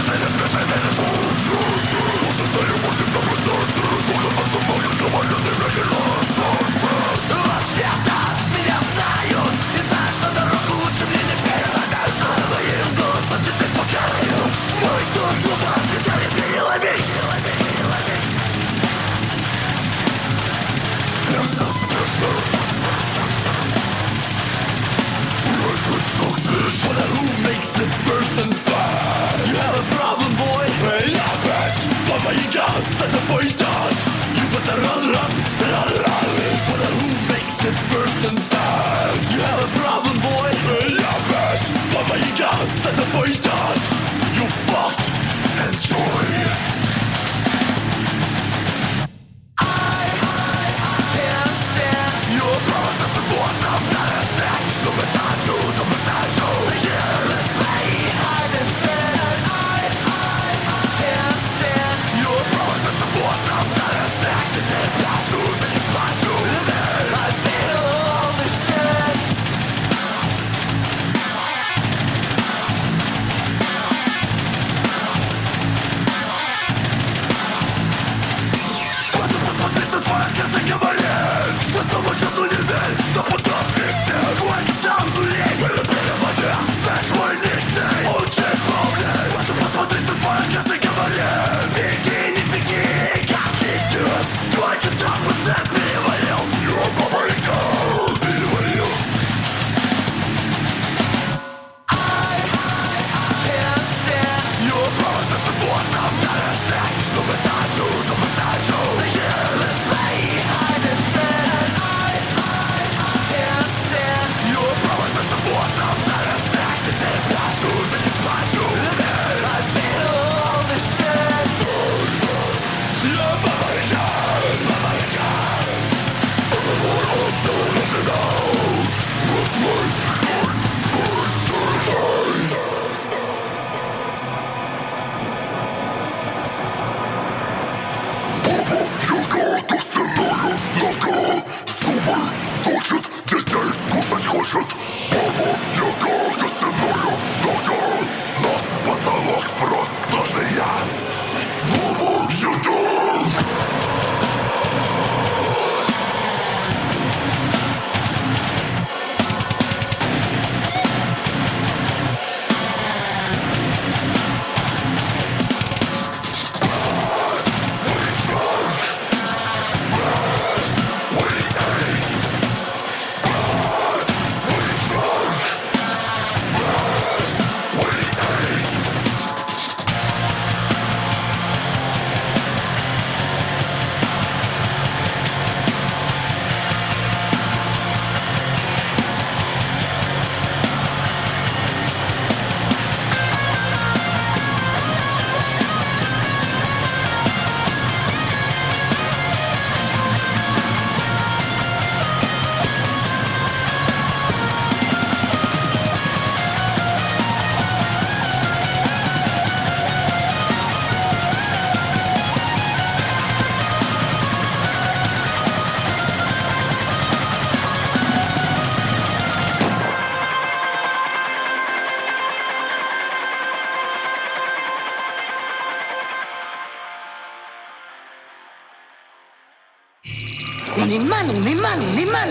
On 231.23 231.23
est 231.23 231.29
mal, 231.29 231.35
on 231.39 231.45
est 231.45 231.55
mal, 231.55 231.79
on 231.93 231.97
est 231.97 232.05
mal. 232.05 232.29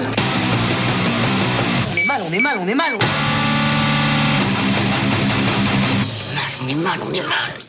On 1.93 1.97
est 1.97 2.05
mal, 2.05 2.23
on 2.27 2.33
est 2.33 2.41
mal, 2.41 2.59
on 2.59 2.67
est 2.67 2.75
mal. 2.75 3.30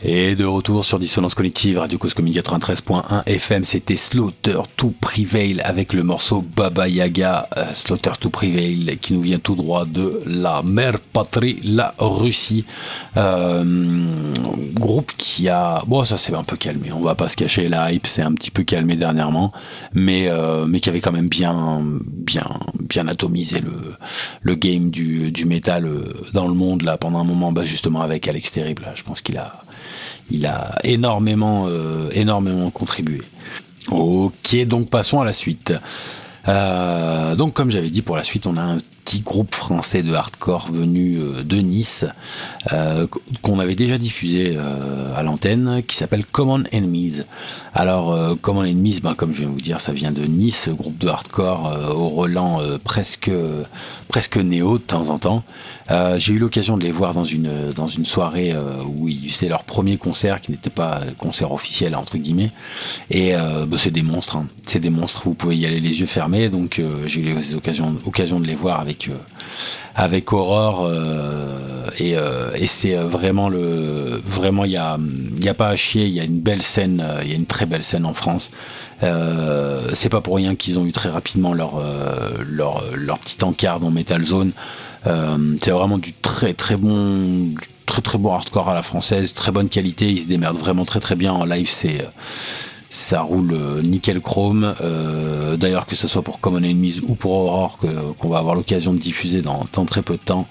Et 0.04 0.34
de 0.34 0.44
retour 0.44 0.84
sur 0.84 0.98
Dissonance 0.98 1.34
Collective, 1.34 1.78
Radio 1.78 1.98
Cause 1.98 2.14
Commune 2.14 2.32
93.1 2.32 3.22
FM, 3.26 3.64
c'était 3.64 3.96
Slaughter 3.96 4.58
to 4.76 4.92
Prevail 5.00 5.60
avec 5.60 5.92
le 5.92 6.02
morceau 6.02 6.42
Baba 6.42 6.88
Yaga, 6.88 7.48
euh, 7.56 7.74
Slaughter 7.74 8.12
to 8.20 8.30
Prevail, 8.30 8.98
qui 9.00 9.12
nous 9.14 9.22
vient 9.22 9.38
tout 9.38 9.54
droit 9.54 9.86
de 9.86 10.20
la 10.26 10.62
mère 10.62 10.98
patrie, 11.00 11.60
la 11.64 11.94
Russie. 11.98 12.64
Euh, 13.16 13.64
groupe 14.74 15.12
qui 15.16 15.48
a... 15.48 15.82
Bon, 15.86 16.04
ça 16.04 16.16
s'est 16.16 16.34
un 16.34 16.44
peu 16.44 16.56
calmé, 16.56 16.92
on 16.92 17.00
va 17.00 17.14
pas 17.14 17.28
se 17.28 17.36
cacher, 17.36 17.68
la 17.68 17.92
hype 17.92 18.06
s'est 18.06 18.22
un 18.22 18.32
petit 18.32 18.50
peu 18.50 18.62
calmé 18.62 18.96
dernièrement, 18.96 19.52
mais, 19.94 20.28
euh, 20.28 20.66
mais 20.66 20.80
qui 20.80 20.88
avait 20.88 21.00
quand 21.00 21.12
même 21.12 21.28
bien, 21.28 21.80
bien, 22.02 22.46
bien 22.88 23.08
atomisé 23.08 23.60
le, 23.60 23.94
le 24.42 24.54
game 24.54 24.90
du, 24.90 25.32
du 25.32 25.44
métal 25.44 25.88
dans 26.34 26.46
le 26.46 26.54
monde, 26.54 26.82
là, 26.82 26.98
pendant 26.98 27.20
un 27.20 27.24
moment, 27.24 27.52
bah, 27.52 27.64
justement 27.64 28.00
avec 28.00 28.28
Alex 28.28 28.52
Terrible. 28.52 28.91
Je 28.94 29.02
pense 29.02 29.20
qu'il 29.20 29.38
a 29.38 29.64
il 30.30 30.46
a 30.46 30.78
énormément, 30.84 31.66
euh, 31.68 32.08
énormément 32.12 32.70
contribué. 32.70 33.22
Ok, 33.90 34.56
donc 34.66 34.88
passons 34.88 35.20
à 35.20 35.24
la 35.24 35.32
suite. 35.32 35.72
Euh, 36.48 37.36
donc 37.36 37.54
comme 37.54 37.70
j'avais 37.70 37.90
dit 37.90 38.02
pour 38.02 38.16
la 38.16 38.24
suite, 38.24 38.46
on 38.46 38.56
a 38.56 38.62
un 38.62 38.78
petit 39.04 39.20
groupe 39.20 39.54
français 39.54 40.02
de 40.02 40.12
hardcore 40.12 40.70
venu 40.70 41.18
euh, 41.18 41.42
de 41.42 41.56
Nice 41.56 42.04
euh, 42.72 43.06
qu'on 43.42 43.58
avait 43.58 43.74
déjà 43.74 43.98
diffusé 43.98 44.54
euh, 44.56 45.16
à 45.16 45.22
l'antenne, 45.22 45.82
qui 45.86 45.96
s'appelle 45.96 46.24
Common 46.24 46.64
Enemies. 46.72 47.22
Alors 47.74 48.36
Common 48.42 48.62
Enemies, 48.62 49.00
ben, 49.02 49.14
comme 49.14 49.32
je 49.32 49.40
viens 49.40 49.48
de 49.48 49.54
vous 49.54 49.60
dire, 49.60 49.80
ça 49.80 49.92
vient 49.92 50.12
de 50.12 50.24
Nice, 50.24 50.68
groupe 50.68 50.98
de 50.98 51.08
hardcore 51.08 51.94
au 51.96 52.08
Roland 52.08 52.60
presque 52.84 53.30
presque 54.08 54.36
néo 54.36 54.76
de 54.76 54.82
temps 54.82 55.08
en 55.08 55.16
temps. 55.16 55.42
J'ai 56.16 56.34
eu 56.34 56.38
l'occasion 56.38 56.76
de 56.76 56.84
les 56.84 56.92
voir 56.92 57.14
dans 57.14 57.24
une 57.24 57.72
dans 57.74 57.86
une 57.86 58.04
soirée 58.04 58.54
où 58.86 59.08
c'est 59.30 59.48
leur 59.48 59.64
premier 59.64 59.96
concert 59.96 60.42
qui 60.42 60.50
n'était 60.50 60.70
pas 60.70 61.00
concert 61.16 61.50
officiel 61.52 61.96
entre 61.96 62.18
guillemets. 62.18 62.50
Et 63.10 63.32
bah, 63.32 63.76
c'est 63.78 63.90
des 63.90 64.02
monstres, 64.02 64.36
hein. 64.36 64.48
c'est 64.66 64.80
des 64.80 64.90
monstres. 64.90 65.22
Vous 65.24 65.34
pouvez 65.34 65.56
y 65.56 65.64
aller 65.64 65.80
les 65.80 66.00
yeux 66.00 66.06
fermés. 66.06 66.50
Donc 66.50 66.80
j'ai 67.06 67.20
eu 67.20 67.24
les 67.24 67.54
occasions 67.54 67.98
occasion 68.04 68.38
de 68.38 68.46
les 68.46 68.54
voir 68.54 68.80
avec 68.80 68.91
euh, 69.08 69.14
avec 69.94 70.32
Aurore 70.32 70.84
euh, 70.86 71.86
et, 71.98 72.16
euh, 72.16 72.50
et 72.54 72.66
c'est 72.66 72.94
vraiment 72.94 73.48
le 73.48 74.20
vraiment 74.24 74.64
il 74.64 74.72
y 74.72 74.76
a 74.76 74.98
il 74.98 75.44
y 75.44 75.48
a 75.48 75.54
pas 75.54 75.68
à 75.68 75.76
chier. 75.76 76.06
Il 76.06 76.12
y 76.12 76.20
a 76.20 76.24
une 76.24 76.40
belle 76.40 76.62
scène, 76.62 77.04
il 77.22 77.30
y 77.30 77.32
a 77.32 77.36
une 77.36 77.46
très 77.46 77.66
belle 77.66 77.82
scène 77.82 78.06
en 78.06 78.14
France. 78.14 78.50
C'est 79.00 80.08
pas 80.08 80.20
pour 80.20 80.36
rien 80.36 80.54
qu'ils 80.54 80.78
ont 80.78 80.86
eu 80.86 80.92
très 80.92 81.10
rapidement 81.10 81.52
leur 81.52 81.82
leur 82.46 82.84
leur 82.94 83.18
petit 83.18 83.42
encart 83.44 83.80
dans 83.80 83.90
Metal 83.90 84.24
Zone. 84.24 84.52
C'est 85.04 85.70
vraiment 85.70 85.98
du 85.98 86.12
très 86.12 86.54
très 86.54 86.76
bon 86.76 87.48
du 87.48 87.56
très 87.86 88.02
très 88.02 88.18
bon 88.18 88.32
hardcore 88.32 88.70
à 88.70 88.74
la 88.74 88.82
française, 88.82 89.34
très 89.34 89.52
bonne 89.52 89.68
qualité. 89.68 90.10
Ils 90.10 90.22
se 90.22 90.28
démerdent 90.28 90.58
vraiment 90.58 90.84
très 90.84 91.00
très 91.00 91.16
bien 91.16 91.32
en 91.32 91.44
live. 91.44 91.68
C'est 91.68 92.06
ça 92.92 93.22
roule 93.22 93.54
euh, 93.54 93.80
nickel 93.80 94.20
chrome. 94.20 94.74
Euh, 94.82 95.56
D'ailleurs, 95.56 95.86
que 95.86 95.96
ce 95.96 96.06
soit 96.06 96.20
pour 96.20 96.40
Common 96.40 96.58
Enemies 96.58 97.00
ou 97.06 97.14
pour 97.14 97.32
Aurore, 97.32 97.78
qu'on 98.18 98.28
va 98.28 98.38
avoir 98.38 98.54
l'occasion 98.54 98.92
de 98.92 98.98
diffuser 98.98 99.40
dans, 99.40 99.66
dans 99.72 99.86
très 99.86 100.02
peu 100.02 100.14
de 100.14 100.22
temps. 100.22 100.46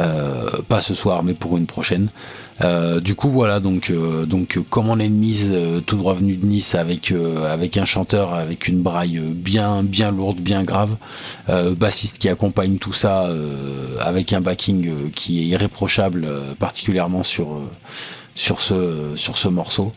Euh, 0.00 0.50
pas 0.68 0.80
ce 0.80 0.94
soir, 0.94 1.22
mais 1.22 1.34
pour 1.34 1.56
une 1.56 1.66
prochaine. 1.66 2.08
Euh, 2.62 3.00
du 3.00 3.14
coup, 3.14 3.28
voilà, 3.28 3.60
donc, 3.60 3.90
euh, 3.90 4.26
donc 4.26 4.58
Common 4.68 4.94
Enemies, 4.94 5.44
euh, 5.50 5.80
tout 5.80 5.96
droit 5.96 6.14
venu 6.14 6.34
de 6.34 6.44
Nice, 6.44 6.74
avec, 6.74 7.12
avec 7.12 7.76
un 7.76 7.84
chanteur, 7.84 8.34
avec 8.34 8.66
une 8.66 8.82
braille 8.82 9.20
bien, 9.20 9.84
bien 9.84 10.10
lourde, 10.10 10.38
bien 10.38 10.64
grave. 10.64 10.96
Bassiste 11.48 12.18
qui 12.18 12.28
accompagne 12.28 12.78
tout 12.78 12.92
ça 12.92 13.30
avec 14.00 14.32
un 14.32 14.40
backing 14.40 15.10
qui 15.12 15.40
est 15.40 15.46
irréprochable, 15.46 16.28
particulièrement 16.58 17.22
sur, 17.22 17.60
sur, 18.34 18.60
ce, 18.60 19.12
sur 19.14 19.38
ce 19.38 19.48
morceau. 19.48 19.92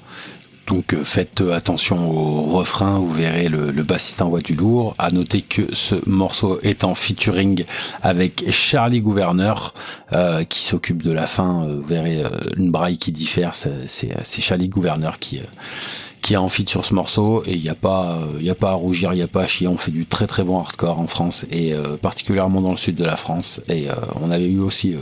Donc 0.69 0.93
euh, 0.93 1.03
faites 1.03 1.41
euh, 1.41 1.53
attention 1.53 2.11
au 2.11 2.43
refrain, 2.43 2.99
vous 2.99 3.11
verrez 3.11 3.49
le, 3.49 3.71
le 3.71 3.83
bassiste 3.83 4.21
envoie 4.21 4.39
du 4.39 4.53
lourd. 4.53 4.93
À 4.99 5.09
noter 5.09 5.41
que 5.41 5.73
ce 5.73 5.95
morceau 6.07 6.59
est 6.61 6.83
en 6.83 6.93
featuring 6.93 7.65
avec 8.03 8.51
Charlie 8.51 9.01
Gouverneur 9.01 9.73
euh, 10.13 10.43
qui 10.43 10.59
s'occupe 10.59 11.01
de 11.01 11.11
la 11.11 11.25
fin. 11.25 11.67
Vous 11.67 11.81
verrez 11.81 12.23
une 12.55 12.71
braille 12.71 12.99
qui 12.99 13.11
diffère, 13.11 13.55
c'est 13.55 14.41
Charlie 14.41 14.69
Gouverneur 14.69 15.17
qui, 15.17 15.41
qui 16.21 16.33
est 16.33 16.37
en 16.37 16.49
feat 16.49 16.69
sur 16.69 16.85
ce 16.85 16.93
morceau 16.93 17.43
et 17.45 17.53
il 17.53 17.61
n'y 17.61 17.69
a 17.69 17.75
pas 17.75 18.19
il 18.39 18.45
y 18.45 18.49
a 18.49 18.55
pas 18.55 18.71
à 18.71 18.73
rougir, 18.73 19.13
il 19.13 19.17
n'y 19.17 19.21
a 19.21 19.27
pas 19.27 19.43
à 19.43 19.47
chier. 19.47 19.67
On 19.67 19.77
fait 19.77 19.91
du 19.91 20.05
très 20.05 20.27
très 20.27 20.43
bon 20.43 20.59
hardcore 20.59 20.99
en 20.99 21.07
France 21.07 21.45
et 21.51 21.73
euh, 21.73 21.97
particulièrement 21.97 22.61
dans 22.61 22.71
le 22.71 22.77
sud 22.77 22.95
de 22.95 23.05
la 23.05 23.15
France. 23.15 23.61
Et 23.67 23.89
euh, 23.89 23.93
on 24.15 24.31
avait 24.31 24.47
eu 24.47 24.59
aussi 24.59 24.93
euh, 24.93 24.99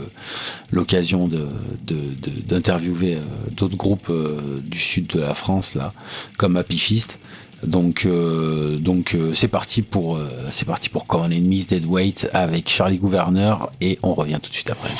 l'occasion 0.70 1.28
de 1.28 1.48
d'interviewer 2.46 3.16
euh, 3.16 3.20
d'autres 3.52 3.76
groupes 3.76 4.10
euh, 4.10 4.60
du 4.64 4.78
sud 4.78 5.06
de 5.08 5.20
la 5.20 5.34
France 5.34 5.74
là, 5.74 5.92
comme 6.36 6.56
Happy 6.56 6.78
Fist. 6.78 7.18
Donc 7.64 8.06
euh, 8.06 8.78
donc 8.78 9.14
euh, 9.14 9.34
c'est 9.34 9.48
parti 9.48 9.82
pour 9.82 10.16
euh, 10.16 10.28
c'est 10.50 10.64
parti 10.66 10.88
pour 10.88 11.06
Common 11.06 11.26
Enemies 11.26 11.66
Dead 11.68 11.84
Weight 11.84 12.28
avec 12.32 12.68
Charlie 12.68 12.98
Gouverneur 12.98 13.70
et 13.80 13.98
on 14.02 14.14
revient 14.14 14.38
tout 14.40 14.50
de 14.50 14.54
suite 14.54 14.70
après. 14.70 14.90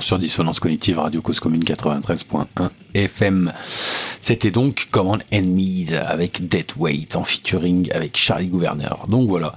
Sur 0.00 0.18
Dissonance 0.18 0.60
Cognitive 0.60 0.98
Radio 0.98 1.20
Cause 1.22 1.40
Commune 1.40 1.62
93.1 1.62 2.46
FM. 2.94 3.52
C'était 4.20 4.50
donc 4.50 4.88
Command 4.90 5.22
and 5.32 5.42
Mead 5.42 5.94
avec 5.94 6.48
Dead 6.48 6.66
Weight 6.78 7.16
en 7.16 7.24
featuring 7.24 7.90
avec 7.92 8.16
Charlie 8.16 8.48
Gouverneur. 8.48 9.06
Donc 9.08 9.28
voilà. 9.28 9.54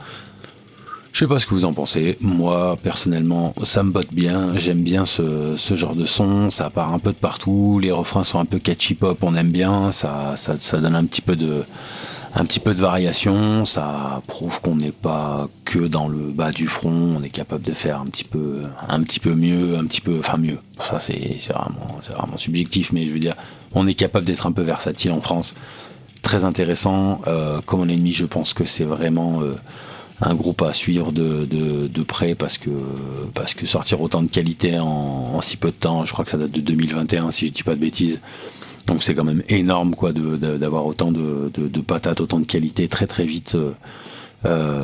Je 1.12 1.20
sais 1.20 1.28
pas 1.28 1.38
ce 1.40 1.46
que 1.46 1.54
vous 1.54 1.66
en 1.66 1.74
pensez. 1.74 2.18
Moi, 2.22 2.78
personnellement, 2.82 3.54
ça 3.64 3.84
me 3.84 3.92
botte 3.92 4.14
bien. 4.14 4.58
J'aime 4.58 4.84
bien 4.84 5.06
ce, 5.06 5.56
genre 5.76 5.96
de 5.96 6.06
son. 6.06 6.50
Ça 6.50 6.70
part 6.70 6.94
un 6.94 7.00
peu 7.00 7.12
de 7.12 7.18
partout. 7.18 7.80
Les 7.82 7.92
refrains 7.92 8.24
sont 8.24 8.40
un 8.40 8.46
peu 8.46 8.60
catchy 8.60 8.96
pop. 8.96 9.18
On 9.22 9.36
aime 9.36 9.52
bien. 9.52 9.92
Ça, 9.92 10.36
ça 10.36 10.78
donne 10.80 10.96
un 10.96 11.06
petit 11.06 11.22
peu 11.22 11.36
de, 11.36 11.64
un 12.36 12.46
petit 12.46 12.60
peu 12.60 12.74
de 12.74 12.80
variation. 12.80 13.66
Ça 13.66 14.22
prouve 14.28 14.62
qu'on 14.62 14.76
n'est 14.76 14.92
pas 14.92 15.50
que 15.66 15.80
dans 15.80 16.08
le 16.08 16.32
bas 16.32 16.52
du 16.52 16.68
front. 16.68 17.16
On 17.18 17.22
est 17.22 17.30
capable 17.30 17.64
de 17.64 17.74
faire 17.74 18.02
un 18.02 18.06
petit 18.06 18.24
peu, 18.24 18.64
mieux, 19.36 19.78
un 19.78 19.86
petit 19.86 20.02
peu, 20.02 20.20
enfin 20.20 20.38
mieux. 20.38 20.60
Ça, 20.80 21.00
c'est, 21.00 21.38
vraiment, 21.50 22.38
subjectif, 22.38 22.92
mais 22.92 23.06
je 23.06 23.12
veux 23.12 23.20
dire, 23.20 23.36
on 23.74 23.88
est 23.88 23.94
capable 23.94 24.26
d'être 24.26 24.48
un 24.48 24.52
peu 24.52 24.64
versatile 24.64 25.12
en 25.12 25.22
France. 25.22 25.54
Très 26.22 26.46
intéressant. 26.46 27.22
Euh, 27.28 27.62
comme 27.66 27.82
on 27.82 27.90
ennemi, 27.90 28.14
je 28.14 28.26
pense 28.26 28.54
que 28.54 28.66
c'est 28.66 28.86
vraiment 28.86 29.42
euh, 29.42 29.54
un 30.22 30.36
groupe 30.36 30.62
à 30.62 30.74
suivre 30.74 31.12
de, 31.12 32.04
près 32.04 32.36
parce 32.36 32.58
que, 32.58 32.70
sortir 33.66 34.02
autant 34.02 34.22
de 34.24 34.30
qualité 34.30 34.78
en, 34.80 35.42
si 35.42 35.58
peu 35.58 35.70
de 35.70 35.74
temps, 35.74 36.06
je 36.06 36.14
crois 36.14 36.26
que 36.26 36.32
ça 36.32 36.38
date 36.38 36.52
de 36.52 36.62
2021 36.62 37.32
si 37.32 37.48
je 37.48 37.52
dis 37.52 37.64
pas 37.64 37.76
de 37.76 37.80
bêtises. 37.80 38.20
Donc 38.88 39.04
c'est 39.04 39.14
quand 39.14 39.24
même 39.24 39.44
énorme 39.50 39.96
quoi 39.96 40.12
d'avoir 40.12 40.86
autant 40.86 41.12
de, 41.12 41.52
de, 41.56 41.82
patates, 41.82 42.22
autant 42.22 42.40
de 42.40 42.46
qualité 42.46 42.88
très 42.88 43.08
très 43.08 43.26
vite. 43.26 43.56
Euh, 44.46 44.82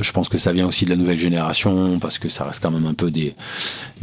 je 0.00 0.10
pense 0.10 0.28
que 0.28 0.38
ça 0.38 0.52
vient 0.52 0.66
aussi 0.66 0.84
de 0.84 0.90
la 0.90 0.96
nouvelle 0.96 1.18
génération 1.18 1.98
parce 2.00 2.18
que 2.18 2.28
ça 2.28 2.44
reste 2.44 2.60
quand 2.60 2.72
même 2.72 2.86
un 2.86 2.94
peu 2.94 3.10
des 3.10 3.34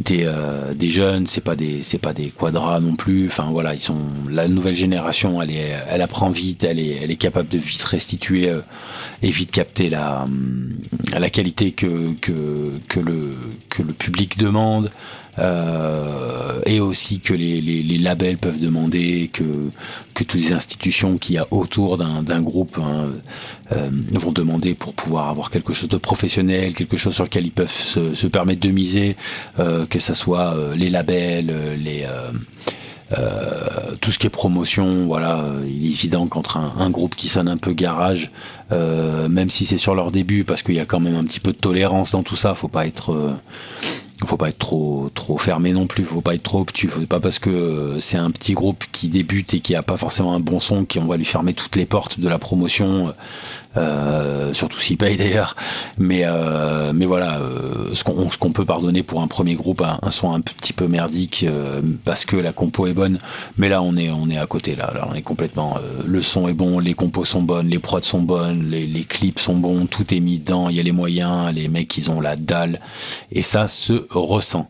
des, 0.00 0.24
euh, 0.24 0.72
des 0.72 0.88
jeunes, 0.88 1.26
c'est 1.26 1.42
pas 1.42 1.56
des 1.56 1.82
c'est 1.82 1.98
pas 1.98 2.14
des 2.14 2.30
quadras 2.30 2.80
non 2.80 2.96
plus. 2.96 3.26
Enfin 3.26 3.50
voilà, 3.50 3.74
ils 3.74 3.80
sont 3.80 3.98
la 4.30 4.48
nouvelle 4.48 4.76
génération, 4.76 5.42
elle 5.42 5.50
est 5.50 5.76
elle 5.88 6.00
apprend 6.00 6.30
vite, 6.30 6.64
elle 6.64 6.78
est 6.78 7.00
elle 7.02 7.10
est 7.10 7.16
capable 7.16 7.48
de 7.48 7.58
vite 7.58 7.82
restituer 7.82 8.48
euh, 8.48 8.62
et 9.22 9.28
vite 9.30 9.50
capter 9.50 9.90
la 9.90 10.26
la 11.18 11.30
qualité 11.30 11.72
que 11.72 12.14
que 12.20 12.72
que 12.88 13.00
le 13.00 13.34
que 13.68 13.82
le 13.82 13.92
public 13.92 14.38
demande. 14.38 14.90
Euh, 15.38 16.60
et 16.66 16.80
aussi 16.80 17.20
que 17.20 17.34
les, 17.34 17.98
labels 17.98 18.38
peuvent 18.38 18.60
demander, 18.60 19.30
que, 19.32 19.44
toutes 20.14 20.34
les 20.34 20.52
institutions 20.52 21.16
qu'il 21.16 21.36
y 21.36 21.38
a 21.38 21.46
autour 21.50 21.96
d'un 21.96 22.42
groupe 22.42 22.78
hein, 22.78 23.10
euh, 23.72 23.90
vont 24.12 24.32
demander 24.32 24.74
pour 24.74 24.92
pouvoir 24.92 25.28
avoir 25.28 25.50
quelque 25.50 25.72
chose 25.72 25.88
de 25.88 25.96
professionnel, 25.96 26.74
quelque 26.74 26.96
chose 26.96 27.14
sur 27.14 27.24
lequel 27.24 27.46
ils 27.46 27.52
peuvent 27.52 27.70
se, 27.70 28.26
permettre 28.26 28.60
de 28.60 28.70
miser, 28.70 29.16
euh, 29.58 29.86
que 29.86 29.98
ça 29.98 30.14
soit 30.14 30.54
les 30.76 30.90
labels, 30.90 31.74
les 31.78 32.06
Euh, 33.18 33.96
tout 34.00 34.10
ce 34.12 34.18
qui 34.18 34.26
est 34.26 34.30
promotion, 34.30 35.06
voilà, 35.06 35.40
euh, 35.40 35.64
il 35.66 35.86
est 35.86 35.88
évident 35.88 36.28
qu'entre 36.28 36.58
un, 36.58 36.90
groupe 36.90 37.16
qui 37.16 37.28
sonne 37.28 37.48
un 37.48 37.56
peu 37.56 37.72
garage, 37.72 38.30
euh, 38.72 39.28
même 39.28 39.50
si 39.50 39.66
c'est 39.66 39.78
sur 39.78 39.94
leur 39.94 40.12
début, 40.12 40.44
parce 40.44 40.62
qu'il 40.62 40.76
y 40.76 40.80
a 40.80 40.84
quand 40.84 41.00
même 41.00 41.16
un 41.16 41.24
petit 41.24 41.40
peu 41.40 41.52
de 41.52 41.56
tolérance 41.56 42.12
dans 42.12 42.22
tout 42.22 42.36
ça, 42.36 42.54
faut 42.54 42.68
pas 42.68 42.86
être 42.86 43.36
faut 44.26 44.36
pas 44.36 44.50
être 44.50 44.58
trop 44.58 45.10
trop 45.14 45.38
fermé 45.38 45.72
non 45.72 45.86
plus, 45.86 46.04
faut 46.04 46.20
pas 46.20 46.34
être 46.34 46.42
trop 46.42 46.60
obtus, 46.60 46.88
faut 46.88 47.00
pas 47.06 47.20
parce 47.20 47.38
que 47.38 47.96
c'est 48.00 48.18
un 48.18 48.30
petit 48.30 48.52
groupe 48.52 48.84
qui 48.92 49.08
débute 49.08 49.54
et 49.54 49.60
qui 49.60 49.74
a 49.74 49.82
pas 49.82 49.96
forcément 49.96 50.34
un 50.34 50.40
bon 50.40 50.60
son 50.60 50.84
qu'on 50.84 51.06
va 51.06 51.16
lui 51.16 51.24
fermer 51.24 51.54
toutes 51.54 51.76
les 51.76 51.86
portes 51.86 52.20
de 52.20 52.28
la 52.28 52.38
promotion, 52.38 53.14
euh, 53.76 54.52
surtout 54.52 54.80
s'il 54.80 54.96
paye 54.96 55.16
d'ailleurs. 55.16 55.56
Mais 55.98 56.22
euh, 56.24 56.92
mais 56.94 57.06
voilà, 57.06 57.40
euh, 57.40 57.94
ce 57.94 58.04
qu'on 58.04 58.28
qu'on 58.28 58.52
peut 58.52 58.64
pardonner 58.64 59.02
pour 59.02 59.22
un 59.22 59.28
premier 59.28 59.54
groupe, 59.54 59.82
un, 59.82 59.98
un 60.02 60.10
son 60.10 60.32
un 60.32 60.40
petit 60.40 60.72
peu 60.72 60.86
merdique 60.86 61.44
euh, 61.48 61.80
parce 62.04 62.24
que 62.24 62.36
la 62.36 62.52
compo 62.52 62.86
est 62.86 62.94
bonne. 62.94 63.18
Mais 63.56 63.68
là 63.68 63.82
on 63.82 63.96
est 63.96 64.10
on 64.10 64.28
est 64.30 64.38
à 64.38 64.46
côté 64.46 64.74
là, 64.74 64.90
là 64.94 65.06
on 65.10 65.14
est 65.14 65.22
complètement. 65.22 65.78
le 66.04 66.22
son 66.22 66.48
est 66.48 66.52
bon, 66.52 66.78
les 66.78 66.94
compos 66.94 67.24
sont 67.24 67.42
bonnes, 67.42 67.68
les 67.68 67.78
prods 67.78 68.02
sont 68.02 68.22
bonnes, 68.22 68.66
les, 68.66 68.86
les 68.86 69.04
clips 69.04 69.38
sont 69.38 69.56
bons, 69.56 69.86
tout 69.86 70.12
est 70.14 70.20
mis 70.20 70.38
dedans. 70.38 70.68
Il 70.68 70.76
y 70.76 70.80
a 70.80 70.82
les 70.82 70.92
moyens, 70.92 71.54
les 71.54 71.68
mecs 71.68 71.96
ils 71.96 72.10
ont 72.10 72.20
la 72.20 72.36
dalle 72.36 72.80
et 73.32 73.42
ça 73.42 73.68
se 73.68 74.06
ressent. 74.10 74.68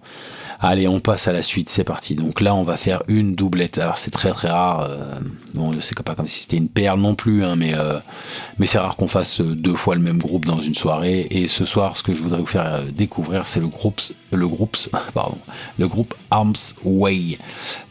Allez, 0.62 0.86
on 0.86 1.00
passe 1.00 1.26
à 1.26 1.32
la 1.32 1.40
suite, 1.40 1.70
c'est 1.70 1.84
parti. 1.84 2.14
Donc 2.14 2.42
là, 2.42 2.54
on 2.54 2.64
va 2.64 2.76
faire 2.76 3.02
une 3.08 3.34
doublette. 3.34 3.78
Alors 3.78 3.96
c'est 3.96 4.10
très 4.10 4.30
très 4.30 4.48
rare. 4.48 4.80
Euh, 4.82 5.18
bon, 5.54 5.74
c'est 5.80 5.98
pas 6.02 6.14
comme 6.14 6.26
si 6.26 6.42
c'était 6.42 6.58
une 6.58 6.68
perle 6.68 7.00
non 7.00 7.14
plus, 7.14 7.44
hein, 7.44 7.56
mais 7.56 7.74
euh, 7.74 7.98
mais 8.58 8.66
c'est 8.66 8.78
rare 8.78 8.96
qu'on 8.96 9.08
fasse 9.08 9.40
deux 9.40 9.74
fois 9.74 9.94
le 9.94 10.02
même 10.02 10.18
groupe 10.18 10.44
dans 10.44 10.60
une 10.60 10.74
soirée. 10.74 11.26
Et 11.30 11.48
ce 11.48 11.64
soir, 11.64 11.96
ce 11.96 12.02
que 12.02 12.12
je 12.12 12.22
voudrais 12.22 12.40
vous 12.40 12.46
faire 12.46 12.74
euh, 12.74 12.84
découvrir, 12.90 13.46
c'est 13.46 13.60
le 13.60 13.68
groupe, 13.68 14.02
Arms 16.30 16.54
Way. 16.84 17.38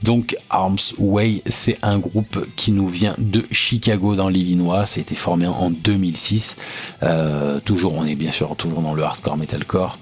Donc 0.03 0.35
Arms 0.51 0.77
Way, 0.99 1.41
c'est 1.47 1.79
un 1.81 1.97
groupe 1.97 2.45
qui 2.55 2.71
nous 2.71 2.87
vient 2.87 3.15
de 3.17 3.45
Chicago 3.51 4.15
dans 4.15 4.29
l'Illinois. 4.29 4.85
Ça 4.85 4.99
a 4.99 5.01
été 5.01 5.15
formé 5.15 5.47
en 5.47 5.71
2006. 5.71 6.55
Euh, 7.01 7.59
toujours, 7.61 7.93
on 7.93 8.05
est 8.05 8.15
bien 8.15 8.31
sûr 8.31 8.55
toujours 8.55 8.81
dans 8.81 8.93
le 8.93 9.03
hardcore 9.03 9.37
metalcore. 9.37 9.97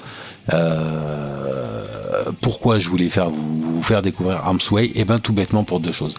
Euh, 0.53 2.31
pourquoi 2.41 2.79
je 2.79 2.89
voulais 2.89 3.09
faire 3.09 3.29
vous, 3.29 3.81
faire 3.83 4.01
découvrir 4.01 4.37
Armsway? 4.37 4.91
Eh 4.95 5.05
ben 5.05 5.19
tout 5.19 5.33
bêtement 5.33 5.63
pour 5.63 5.79
deux 5.79 5.91
choses. 5.91 6.15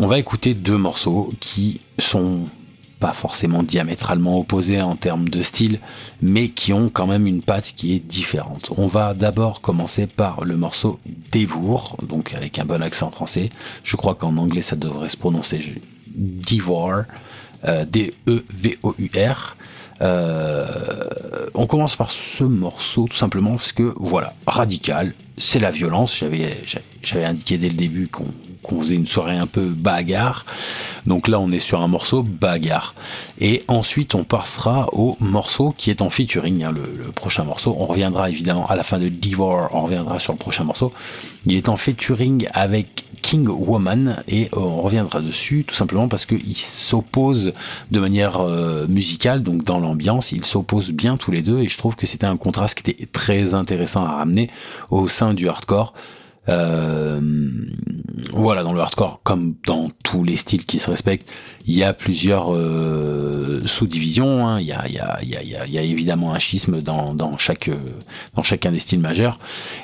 On 0.00 0.06
va 0.06 0.18
écouter 0.18 0.54
deux 0.54 0.76
morceaux 0.76 1.30
qui 1.40 1.80
sont 1.98 2.48
pas 3.00 3.12
forcément 3.12 3.62
diamétralement 3.62 4.38
opposés 4.38 4.80
en 4.80 4.96
termes 4.96 5.28
de 5.28 5.42
style, 5.42 5.78
mais 6.22 6.48
qui 6.48 6.72
ont 6.72 6.88
quand 6.88 7.06
même 7.06 7.26
une 7.26 7.42
patte 7.42 7.74
qui 7.76 7.94
est 7.94 7.98
différente. 7.98 8.72
On 8.76 8.86
va 8.86 9.14
d'abord 9.14 9.60
commencer 9.60 10.06
par 10.06 10.44
le 10.44 10.56
morceau 10.56 10.98
Devour, 11.32 11.96
donc 12.08 12.32
avec 12.34 12.58
un 12.58 12.64
bon 12.64 12.82
accent 12.82 13.10
français. 13.10 13.50
Je 13.82 13.96
crois 13.96 14.14
qu'en 14.14 14.36
anglais 14.36 14.62
ça 14.62 14.76
devrait 14.76 15.08
se 15.10 15.16
prononcer 15.16 15.60
Devour, 16.06 17.02
euh, 17.66 17.84
D-E-V-O-U-R. 17.84 19.56
Euh, 20.00 21.08
on 21.54 21.66
commence 21.66 21.96
par 21.96 22.10
ce 22.10 22.44
morceau 22.44 23.06
tout 23.08 23.16
simplement 23.16 23.50
parce 23.50 23.72
que 23.72 23.94
voilà, 23.96 24.34
radical, 24.46 25.14
c'est 25.38 25.58
la 25.58 25.70
violence. 25.70 26.16
J'avais 27.02 27.24
indiqué 27.24 27.58
dès 27.58 27.68
le 27.68 27.76
début 27.76 28.08
qu'on 28.08 28.26
qu'on 28.64 28.80
faisait 28.80 28.96
une 28.96 29.06
soirée 29.06 29.36
un 29.36 29.46
peu 29.46 29.66
bagarre. 29.66 30.44
Donc 31.06 31.28
là, 31.28 31.38
on 31.38 31.52
est 31.52 31.58
sur 31.58 31.80
un 31.82 31.88
morceau 31.88 32.22
bagarre. 32.22 32.94
Et 33.40 33.62
ensuite, 33.68 34.14
on 34.14 34.24
passera 34.24 34.88
au 34.92 35.16
morceau 35.20 35.74
qui 35.76 35.90
est 35.90 36.02
en 36.02 36.10
featuring, 36.10 36.64
hein, 36.64 36.72
le, 36.72 37.10
prochain 37.12 37.44
morceau. 37.44 37.76
On 37.78 37.86
reviendra 37.86 38.30
évidemment 38.30 38.66
à 38.66 38.76
la 38.76 38.82
fin 38.82 38.98
de 38.98 39.08
Devour, 39.08 39.68
on 39.72 39.82
reviendra 39.82 40.18
sur 40.18 40.32
le 40.32 40.38
prochain 40.38 40.64
morceau. 40.64 40.92
Il 41.46 41.56
est 41.56 41.68
en 41.68 41.76
featuring 41.76 42.48
avec 42.52 43.04
King 43.22 43.48
Woman 43.48 44.22
et 44.28 44.48
on 44.52 44.82
reviendra 44.82 45.20
dessus 45.20 45.64
tout 45.66 45.74
simplement 45.74 46.08
parce 46.08 46.26
qu'il 46.26 46.56
s'oppose 46.56 47.52
de 47.90 48.00
manière 48.00 48.40
euh, 48.40 48.86
musicale, 48.86 49.42
donc 49.42 49.64
dans 49.64 49.78
l'ambiance, 49.78 50.32
ils 50.32 50.44
s'opposent 50.44 50.92
bien 50.92 51.16
tous 51.16 51.30
les 51.30 51.42
deux 51.42 51.60
et 51.60 51.68
je 51.68 51.78
trouve 51.78 51.96
que 51.96 52.06
c'était 52.06 52.26
un 52.26 52.36
contraste 52.36 52.78
qui 52.78 52.90
était 52.90 53.06
très 53.06 53.54
intéressant 53.54 54.04
à 54.04 54.16
ramener 54.16 54.50
au 54.90 55.08
sein 55.08 55.32
du 55.32 55.48
hardcore. 55.48 55.94
Euh, 56.48 57.20
voilà, 58.32 58.62
dans 58.62 58.72
le 58.72 58.80
hardcore, 58.80 59.20
comme 59.22 59.54
dans 59.66 59.90
tous 60.02 60.24
les 60.24 60.36
styles 60.36 60.64
qui 60.64 60.78
se 60.78 60.90
respectent, 60.90 61.30
il 61.66 61.74
y 61.74 61.82
a 61.82 61.92
plusieurs 61.92 62.54
euh, 62.54 63.62
sous-divisions. 63.64 64.58
Il, 64.58 64.66
y 64.66 64.72
a, 64.72 65.82
évidemment 65.82 66.34
un 66.34 66.38
schisme 66.38 66.80
dans, 66.82 67.38
chaque, 67.38 67.70
dans 68.34 68.42
chacun 68.42 68.72
des 68.72 68.78
styles 68.78 69.00
majeurs. 69.00 69.38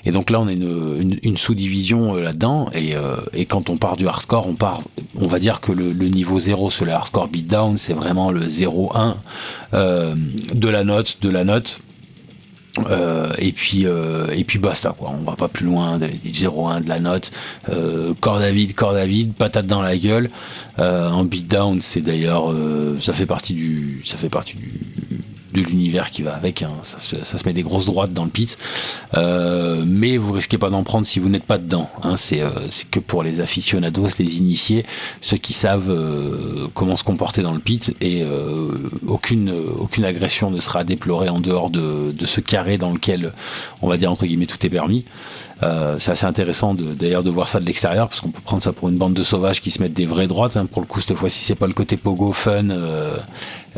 Et 0.04 0.11
donc 0.11 0.30
là, 0.30 0.40
on 0.40 0.48
a 0.48 0.52
une, 0.52 0.96
une, 1.00 1.18
une 1.22 1.36
sous-division 1.36 2.16
euh, 2.16 2.22
là-dedans. 2.22 2.70
Et, 2.74 2.94
euh, 2.94 3.16
et 3.32 3.46
quand 3.46 3.70
on 3.70 3.76
part 3.76 3.96
du 3.96 4.06
hardcore, 4.06 4.46
on 4.46 4.56
part, 4.56 4.82
on 5.16 5.26
va 5.26 5.38
dire 5.38 5.61
que 5.61 5.72
le, 5.72 5.92
le 5.92 6.08
niveau 6.08 6.38
0 6.38 6.70
sur 6.70 6.84
le 6.84 6.92
hardcore 6.92 7.28
beatdown, 7.28 7.78
c'est 7.78 7.94
vraiment 7.94 8.30
le 8.30 8.46
0-1 8.46 9.14
euh, 9.74 10.14
de 10.54 10.68
la 10.68 10.84
note, 10.84 11.18
de 11.22 11.30
la 11.30 11.44
note 11.44 11.80
euh, 12.89 13.33
et 13.39 13.53
puis 13.53 13.87
euh, 13.87 14.29
et 14.33 14.45
puis 14.45 14.59
basta 14.59 14.95
quoi. 14.97 15.12
On 15.18 15.25
va 15.25 15.35
pas 15.35 15.49
plus 15.49 15.66
loin 15.66 15.99
du 15.99 16.07
0-1 16.07 16.85
de 16.85 16.89
la 16.89 17.01
note. 17.01 17.31
Euh, 17.68 18.14
vide 18.53 18.75
corde 18.75 18.97
à 18.97 19.07
vide 19.07 19.33
patate 19.35 19.66
dans 19.66 19.83
la 19.83 19.97
gueule. 19.97 20.31
Euh, 20.79 21.11
en 21.11 21.25
beatdown 21.25 21.81
c'est 21.81 22.01
d'ailleurs 22.01 22.55
ça 23.01 23.12
fait 23.12 23.27
partie 23.27 23.55
du 23.55 24.03
ça 24.05 24.16
fait 24.16 24.29
partie 24.29 24.57
du 24.57 24.81
de 25.53 25.61
l'univers 25.61 26.11
qui 26.11 26.22
va 26.22 26.34
avec. 26.34 26.62
Hein. 26.62 26.72
Ça, 26.82 26.98
se, 26.98 27.24
ça, 27.24 27.38
se, 27.38 27.44
met 27.44 27.53
des 27.53 27.62
grosses 27.62 27.86
droites 27.86 28.12
dans 28.12 28.24
le 28.24 28.30
pit. 28.30 28.57
Euh, 29.14 29.84
mais 29.86 30.16
vous 30.16 30.32
risquez 30.32 30.59
pas 30.59 30.70
d'en 30.70 30.82
prendre 30.82 31.07
si 31.07 31.18
vous 31.18 31.28
n'êtes 31.28 31.44
pas 31.44 31.59
dedans. 31.59 31.90
Hein. 32.03 32.16
C'est 32.16 32.40
euh, 32.40 32.51
que 32.90 33.01
pour 33.01 33.22
les 33.22 33.40
aficionados, 33.40 34.09
les 34.18 34.38
initiés, 34.38 34.84
ceux 35.20 35.36
qui 35.36 35.53
savent 35.53 35.90
euh, 35.90 36.68
comment 36.74 36.96
se 36.96 37.05
comporter 37.05 37.42
dans 37.42 37.55
le 37.55 37.61
pit. 37.61 37.94
Et 38.01 38.24
aucune, 39.07 39.53
aucune 39.78 40.05
agression 40.05 40.51
ne 40.51 40.61
sera 40.61 40.84
déplorée 40.84 41.28
en 41.28 41.40
dehors 41.40 41.70
de, 41.70 42.12
de 42.12 42.26
ce 42.26 42.40
carré 42.40 42.78
dans 42.78 42.92
lequel, 42.92 43.32
on 43.82 43.88
va 43.88 43.96
dire 43.96 44.11
entre 44.11 44.26
guillemets, 44.26 44.46
tout 44.46 44.64
est 44.64 44.70
permis. 44.70 45.05
Euh, 45.62 45.98
c'est 45.98 46.12
assez 46.12 46.26
intéressant 46.26 46.74
d'ailleurs 46.74 47.22
de, 47.22 47.30
voir 47.30 47.48
ça 47.48 47.61
de 47.61 47.66
l'extérieur 47.66 48.08
parce 48.08 48.20
qu'on 48.20 48.30
peut 48.30 48.40
prendre 48.42 48.62
ça 48.62 48.72
pour 48.72 48.88
une 48.88 48.96
bande 48.96 49.14
de 49.14 49.22
sauvages 49.22 49.61
qui 49.61 49.70
se 49.70 49.82
mettent 49.82 49.92
des 49.92 50.06
vraies 50.06 50.26
droites. 50.26 50.56
Hein. 50.56 50.66
Pour 50.66 50.80
le 50.82 50.86
coup, 50.86 51.00
cette 51.00 51.16
fois-ci, 51.16 51.44
c'est 51.44 51.54
pas 51.54 51.66
le 51.66 51.72
côté 51.72 51.96
pogo 51.96 52.32
fun, 52.32 52.70
euh, 52.70 53.14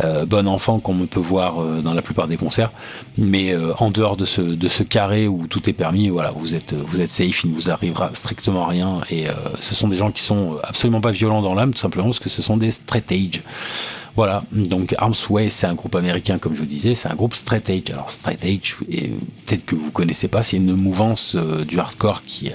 euh, 0.03 0.25
bon 0.25 0.49
enfant 0.49 0.81
qu'on 0.81 1.07
peut 1.07 1.21
voir 1.21 1.61
euh, 1.61 1.83
dans 1.83 1.93
la 1.93 2.03
plupart 2.03 2.29
des 2.29 2.37
concerts. 2.37 2.71
Mais 3.19 3.53
euh, 3.53 3.75
en 3.79 3.91
dehors 3.91 4.17
de 4.17 4.25
ce, 4.25 4.41
de 4.41 4.69
ce 4.69 4.83
carré 4.83 5.29
où 5.29 5.47
tout 5.47 5.69
est 5.69 5.75
permis, 5.75 6.09
voilà, 6.09 6.33
vous 6.35 6.55
êtes, 6.55 6.75
vous 6.75 7.01
êtes 7.01 7.11
safe, 7.11 7.45
il 7.45 7.51
ne 7.51 7.55
vous 7.55 7.71
arrivera 7.71 8.11
strictement 8.15 8.67
rien. 8.67 9.01
Et 9.11 9.27
ce 9.59 9.75
sont 9.75 9.89
des 9.89 9.97
gens 9.97 10.11
qui 10.11 10.23
sont 10.23 10.59
absolument 10.63 11.01
pas 11.01 11.11
violents 11.11 11.43
dans 11.43 11.55
l'âme, 11.55 11.73
tout 11.73 11.81
simplement 11.81 12.07
parce 12.07 12.21
que 12.21 12.29
ce 12.29 12.43
sont 12.43 12.57
des 12.57 12.71
straight 12.71 13.11
age. 13.13 13.43
Voilà, 14.15 14.45
donc 14.53 14.95
Arms 14.99 15.15
Way, 15.31 15.49
c'est 15.49 15.67
un 15.67 15.75
groupe 15.75 15.95
américain, 15.95 16.39
comme 16.39 16.55
je 16.55 16.61
vous 16.61 16.67
disais, 16.67 16.95
c'est 16.95 17.09
un 17.09 17.15
groupe 17.15 17.35
straight. 17.35 17.71
Alors 17.91 18.11
straight 18.11 18.45
edge, 18.45 18.75
peut-être 18.77 19.65
que 19.65 19.75
vous 19.75 19.91
connaissez 19.91 20.29
pas, 20.29 20.43
c'est 20.43 20.59
une 20.59 20.75
mouvance 20.75 21.35
euh, 21.35 21.65
du 21.65 21.79
hardcore 21.79 22.23
qui 22.23 22.51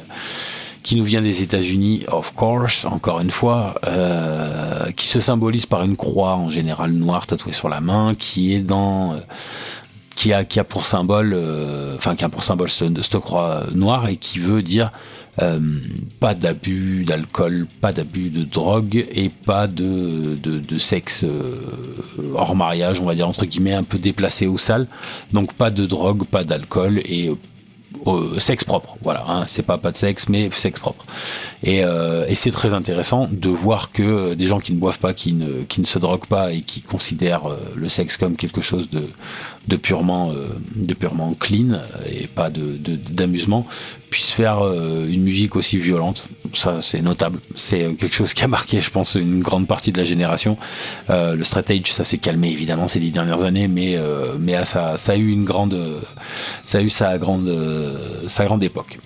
qui 0.84 0.95
nous 0.95 1.03
vient 1.03 1.22
des 1.22 1.43
États-Unis, 1.43 2.05
of 2.08 2.34
course, 2.34 2.86
encore 2.86 3.20
une 3.20 3.30
fois, 3.30 3.76
euh, 3.86 4.89
qui 4.93 5.05
se 5.08 5.20
symbolise 5.20 5.66
par 5.66 5.84
une 5.84 5.97
croix 5.97 6.36
en 6.36 6.49
général 6.49 6.91
noire 6.93 7.28
tatouée 7.28 7.51
sur 7.51 7.68
la 7.68 7.82
main, 7.82 8.16
qui 8.16 8.53
est 8.53 8.62
dans 8.62 9.12
euh, 9.14 9.20
qui 10.18 10.32
a 10.60 10.64
pour 10.64 10.86
symbole, 10.86 11.34
euh, 11.36 11.95
enfin 11.95 12.16
qui 12.16 12.24
a 12.24 12.30
pour 12.30 12.43
symbole 12.43 12.70
cette, 12.70 13.20
croix 13.20 13.66
noire 13.74 14.08
et 14.08 14.16
qui 14.16 14.39
veut 14.39 14.62
dire 14.62 14.88
euh, 14.88 15.16
pas 16.20 16.34
d'abus 16.34 17.04
d'alcool, 17.06 17.68
pas 17.80 17.94
d'abus 17.94 18.30
de 18.30 18.44
drogue 18.44 19.06
et 19.12 19.30
pas 19.30 19.68
de, 19.68 20.38
sexe 20.78 21.24
euh, 21.24 21.62
hors 22.34 22.56
mariage, 22.56 23.00
on 23.00 23.06
va 23.06 23.16
dire 23.16 23.28
entre 23.28 23.46
guillemets 23.46 23.74
un 23.74 23.84
peu 23.84 24.00
déplacé 24.00 24.48
ou 24.48 24.58
sale. 24.58 24.88
Donc 25.34 25.54
pas 25.54 25.70
de 25.70 25.86
drogue, 25.86 26.26
pas 26.26 26.44
d'alcool 26.44 27.00
et 27.06 27.32
euh, 28.08 28.39
sexe 28.39 28.64
propre. 28.64 28.98
Voilà, 29.02 29.24
hein, 29.28 29.43
c'est 29.48 29.64
pas 29.64 29.78
pas 29.78 29.91
de 29.91 29.98
sexe, 29.98 30.30
mais 30.30 30.50
sexe 30.52 30.80
propre. 30.80 31.06
Et, 31.64 31.84
euh, 31.84 32.26
et 32.28 32.36
c'est 32.36 32.52
très 32.52 32.74
intéressant 32.74 33.28
de 33.32 33.50
voir 33.50 33.91
que 33.91 34.34
des 34.34 34.45
gens 34.45 34.60
qui 34.60 34.74
ne 34.74 34.80
boivent 34.80 35.00
pas, 35.00 35.14
qui 35.14 35.34
ne, 35.34 35.64
qui 35.64 35.82
ne 35.82 35.86
se 35.86 36.00
droguent 36.00 36.28
pas 36.28 36.52
et 36.52 36.62
qui 36.62 36.82
considèrent 36.82 37.50
euh, 37.50 37.58
le 37.76 37.89
sexe 37.89 38.18
comme 38.18 38.36
quelque 38.36 38.62
chose 38.62 38.89
de, 38.89 39.10
de 39.68 39.76
purement, 39.76 40.32
euh, 40.32 40.48
de 40.76 40.93
purement 40.93 41.34
clean 41.34 41.82
et 42.06 42.28
pas 42.28 42.50
de, 42.50 42.78
d'amusement, 43.12 43.66
puissent 44.10 44.32
faire 44.32 44.60
euh, 44.62 45.06
une 45.08 45.24
musique 45.24 45.56
aussi 45.56 45.78
violente. 45.78 46.26
Ça, 46.54 46.80
c'est 46.80 47.02
notable. 47.02 47.39
C'est 47.56 47.93
quelque 47.95 48.16
chose 48.16 48.34
qui 48.34 48.43
a 48.43 48.48
marqué, 48.48 48.80
je 48.80 48.89
pense, 48.89 49.16
une 49.16 49.41
grande 49.41 49.68
partie 49.68 49.91
de 49.91 49.98
la 49.98 50.06
génération. 50.06 50.58
Euh, 51.10 51.36
le 51.36 51.43
strategy, 51.43 51.91
ça 51.91 52.06
s'est 52.06 52.18
calmé 52.18 52.50
évidemment 52.50 52.88
ces 52.88 53.00
dix 53.00 53.12
dernières 53.12 53.43
années, 53.43 53.68
mais 53.68 53.98
mais 54.39 54.64
ça, 54.64 54.95
ça 54.95 55.12
a 55.12 55.16
eu 55.16 55.30
une 55.32 55.43
grande, 55.43 55.78
ça 56.64 56.78
a 56.78 56.82
eu 56.82 56.89
sa 56.89 57.18
grande, 57.18 57.48
sa 58.28 58.45
grande 58.45 58.64
époque. 58.64 58.98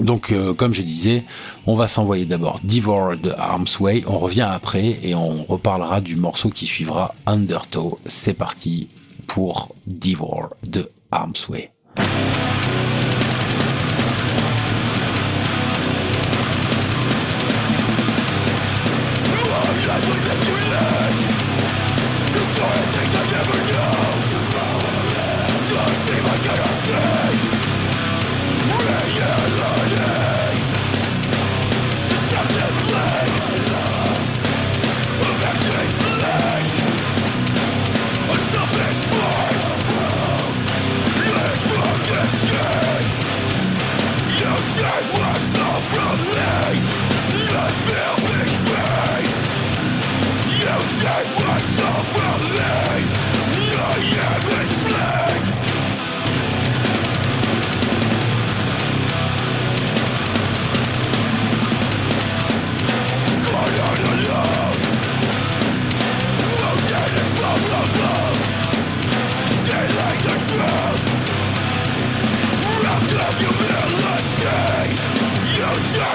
Donc, 0.00 0.32
euh, 0.32 0.54
comme 0.54 0.74
je 0.74 0.82
disais, 0.82 1.24
on 1.66 1.74
va 1.74 1.86
s'envoyer 1.86 2.24
d'abord 2.24 2.60
Devour 2.62 3.16
de 3.16 3.30
Arms 3.36 3.66
Way, 3.80 4.04
on 4.06 4.18
revient 4.18 4.48
après 4.50 4.98
et 5.02 5.14
on 5.14 5.44
reparlera 5.44 6.00
du 6.00 6.16
morceau 6.16 6.50
qui 6.50 6.66
suivra, 6.66 7.14
Undertow. 7.26 7.98
C'est 8.06 8.34
parti 8.34 8.88
pour 9.26 9.74
Devour 9.86 10.50
de 10.66 10.90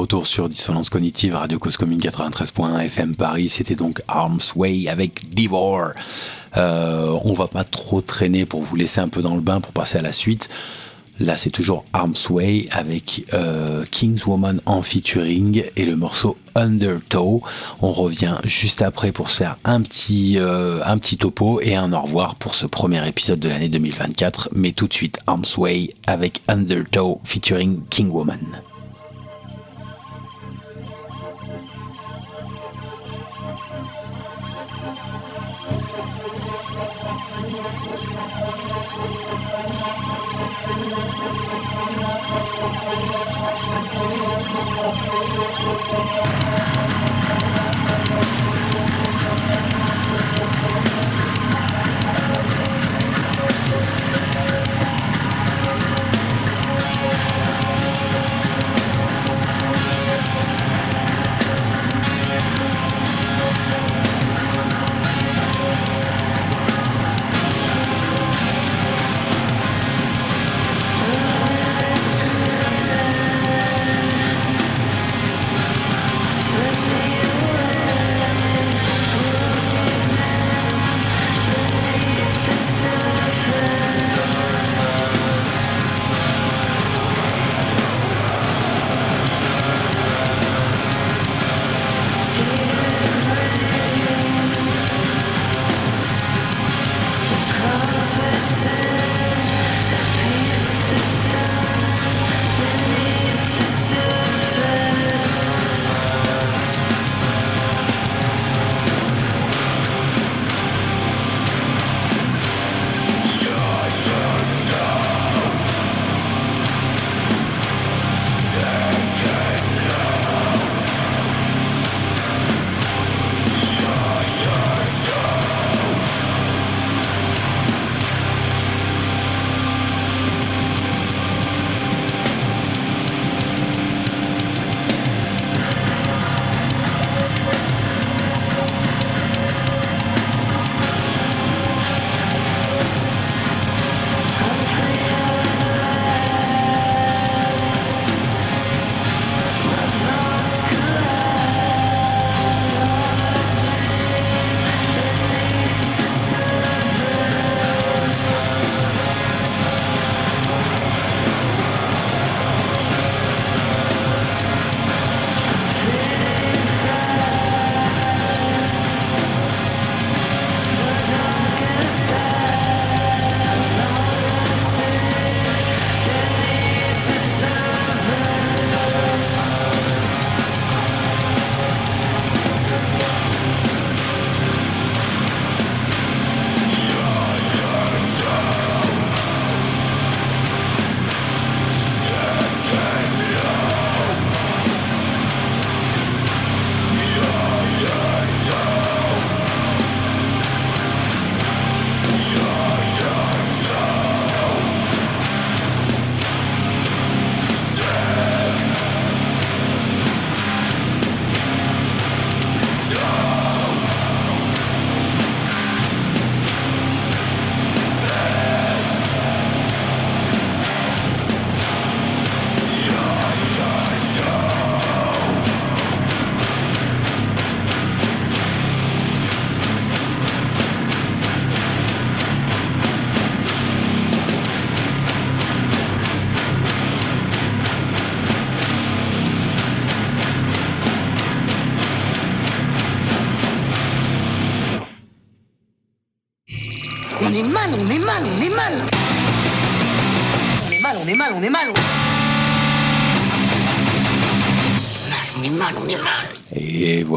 retour 0.00 0.26
sur 0.26 0.48
Dissonance 0.48 0.88
Cognitive, 0.88 1.34
Radio 1.34 1.58
Cause 1.58 1.76
Commune 1.76 2.00
93.1 2.00 2.80
FM 2.86 3.16
Paris. 3.16 3.50
C'était 3.50 3.74
donc 3.74 4.00
Arms 4.08 4.40
Way 4.56 4.88
avec 4.88 5.28
Divor. 5.34 5.90
Euh, 6.56 7.18
on 7.22 7.34
va 7.34 7.48
pas 7.48 7.64
trop 7.64 8.00
traîner 8.00 8.46
pour 8.46 8.62
vous 8.62 8.76
laisser 8.76 9.00
un 9.00 9.08
peu 9.08 9.20
dans 9.20 9.34
le 9.34 9.42
bain 9.42 9.60
pour 9.60 9.72
passer 9.72 9.98
à 9.98 10.00
la 10.00 10.14
suite. 10.14 10.48
Là, 11.18 11.36
c'est 11.36 11.50
toujours 11.50 11.84
Arms 11.92 12.14
Way 12.30 12.64
avec 12.70 13.26
euh, 13.34 13.84
King's 13.90 14.24
Woman 14.24 14.62
en 14.64 14.80
featuring 14.80 15.64
et 15.76 15.84
le 15.84 15.96
morceau 15.96 16.38
Undertow. 16.54 17.42
On 17.82 17.92
revient 17.92 18.36
juste 18.44 18.80
après 18.80 19.12
pour 19.12 19.28
se 19.28 19.36
faire 19.36 19.58
un 19.64 19.82
petit, 19.82 20.38
euh, 20.38 20.80
un 20.86 20.96
petit 20.96 21.18
topo 21.18 21.60
et 21.60 21.76
un 21.76 21.92
au 21.92 22.00
revoir 22.00 22.36
pour 22.36 22.54
ce 22.54 22.64
premier 22.64 23.06
épisode 23.06 23.38
de 23.38 23.50
l'année 23.50 23.68
2024. 23.68 24.48
Mais 24.54 24.72
tout 24.72 24.88
de 24.88 24.94
suite, 24.94 25.18
Arms 25.26 25.44
Way 25.58 25.90
avec 26.06 26.40
Undertow 26.48 27.20
featuring 27.24 27.82
King 27.90 28.08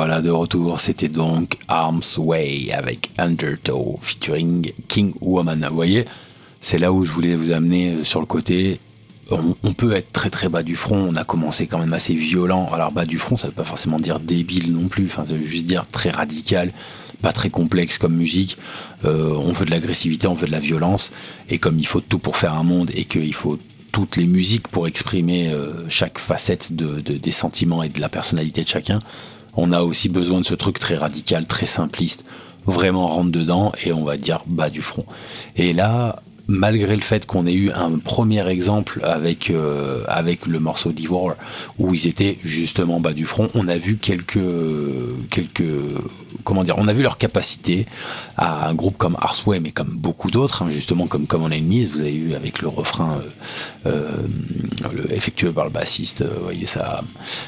voilà 0.06 0.22
de 0.22 0.32
retour, 0.32 0.82
c'était 0.82 1.08
donc 1.08 1.56
Arms 1.70 2.01
Way 2.18 2.72
avec 2.74 3.10
Undertow 3.18 3.97
featuring 4.01 4.74
King 4.89 5.14
Woman. 5.22 5.66
Vous 5.70 5.76
voyez, 5.76 6.04
c'est 6.60 6.78
là 6.78 6.91
où 6.91 7.06
je 7.06 7.12
voulais 7.14 7.38
vous 7.38 7.51
amener 7.51 7.93
euh, 7.93 8.04
sur 8.04 8.20
le 8.20 8.26
côté. 8.26 8.82
On, 9.32 9.54
peut 9.72 9.93
être 9.93 10.12
très 10.12 10.30
très 10.30 10.49
bas 10.49 10.62
du 10.62 10.76
front, 10.76 10.97
on 10.97 11.16
a 11.16 11.24
commencé 11.24 11.68
quand 11.68 11.80
même 11.80 11.93
assez 11.93 12.14
violent. 12.16 12.68
Alors 12.74 12.91
bas 12.91 13.06
du 13.06 13.18
front, 13.18 13.38
ça 13.38 13.47
veut 13.47 13.54
pas 13.54 13.64
forcément 13.64 13.97
dire 13.97 14.20
débile 14.20 14.74
non 14.74 14.89
plus, 14.89 15.06
enfin 15.06 15.26
ça 15.26 15.36
veut 15.36 15.47
juste 15.47 15.64
dire 15.68 15.88
très 15.88 16.10
radical, 16.10 16.74
pas 17.22 17.32
très 17.32 17.49
complexe 17.49 17.97
comme 17.97 18.14
musique. 18.14 18.58
Euh, 19.06 19.32
on 19.38 19.54
veut 19.54 19.66
de 19.66 19.72
l'agressivité, 19.72 20.28
on 20.28 20.34
veut 20.34 20.47
de 20.47 20.51
la 20.51 20.60
violence, 20.60 21.14
et 21.49 21.60
comme 21.60 21.80
il 21.80 21.88
faut 21.88 22.01
tout 22.01 22.20
pour 22.20 22.36
faire 22.36 22.56
un 22.56 22.64
monde 22.64 22.91
et 22.93 23.06
qu'il 23.06 23.34
faut 23.34 23.58
toutes 23.93 24.18
les 24.18 24.26
musiques 24.26 24.68
pour 24.68 24.86
exprimer 24.86 25.49
euh, 25.54 25.88
chaque 25.88 26.20
facette 26.20 26.74
de, 26.76 26.99
de- 26.99 27.18
des 27.18 27.32
sentiments 27.32 27.84
et 27.84 27.89
de 27.89 28.01
la 28.01 28.10
personnalité 28.10 28.64
de 28.64 28.68
chacun, 28.68 28.99
on 29.56 29.72
a 29.72 29.82
aussi 29.82 30.10
besoin 30.10 30.41
de 30.41 30.45
ce 30.45 30.56
truc 30.56 30.80
très 30.80 30.95
radical, 30.95 31.45
très 31.45 31.66
simpliste, 31.66 32.26
vraiment 32.66 33.08
rentre 33.08 33.32
dedans 33.32 33.72
et 33.84 33.91
on 33.93 34.04
va 34.04 34.18
dire 34.18 34.43
bas 34.47 34.70
du 34.70 34.82
front. 34.82 35.06
Et 35.56 35.74
là, 35.74 36.22
malgré 36.47 36.95
le 36.95 37.01
fait 37.01 37.25
qu'on 37.25 37.47
ait 37.47 37.53
eu 37.53 37.71
un 37.71 37.99
premier 37.99 38.47
exemple 38.47 38.99
avec, 39.03 39.49
euh, 39.49 40.03
avec 40.07 40.45
le 40.45 40.59
morceau 40.59 40.91
d'Ivor 40.91 41.33
où 41.79 41.93
ils 41.93 42.07
étaient 42.07 42.37
justement 42.43 42.99
bas 42.99 43.13
du 43.13 43.25
front, 43.25 43.49
on 43.53 43.67
a 43.67 43.77
vu 43.77 43.97
quelques, 43.97 44.39
quelques, 45.29 45.63
comment 46.43 46.63
dire, 46.63 46.75
on 46.77 46.87
a 46.87 46.93
vu 46.93 47.01
leur 47.01 47.17
capacité 47.17 47.85
à 48.35 48.67
un 48.67 48.73
groupe 48.73 48.97
comme 48.97 49.15
Arsway, 49.21 49.59
mais 49.61 49.71
comme 49.71 49.91
beaucoup 49.95 50.31
d'autres, 50.31 50.63
hein, 50.63 50.69
justement 50.69 51.07
comme 51.07 51.27
comme 51.27 51.43
on 51.43 51.51
a 51.51 51.55
une 51.55 51.67
mise, 51.67 51.89
vous 51.91 51.99
avez 51.99 52.13
eu 52.13 52.33
avec 52.33 52.61
le 52.61 52.67
refrain 52.67 53.21
euh, 53.85 53.91
euh, 54.85 55.03
effectué 55.09 55.49
par 55.51 55.63
le 55.63 55.69
bassiste, 55.69 56.23
vous 56.23 56.43
voyez 56.43 56.65
ça, 56.65 57.03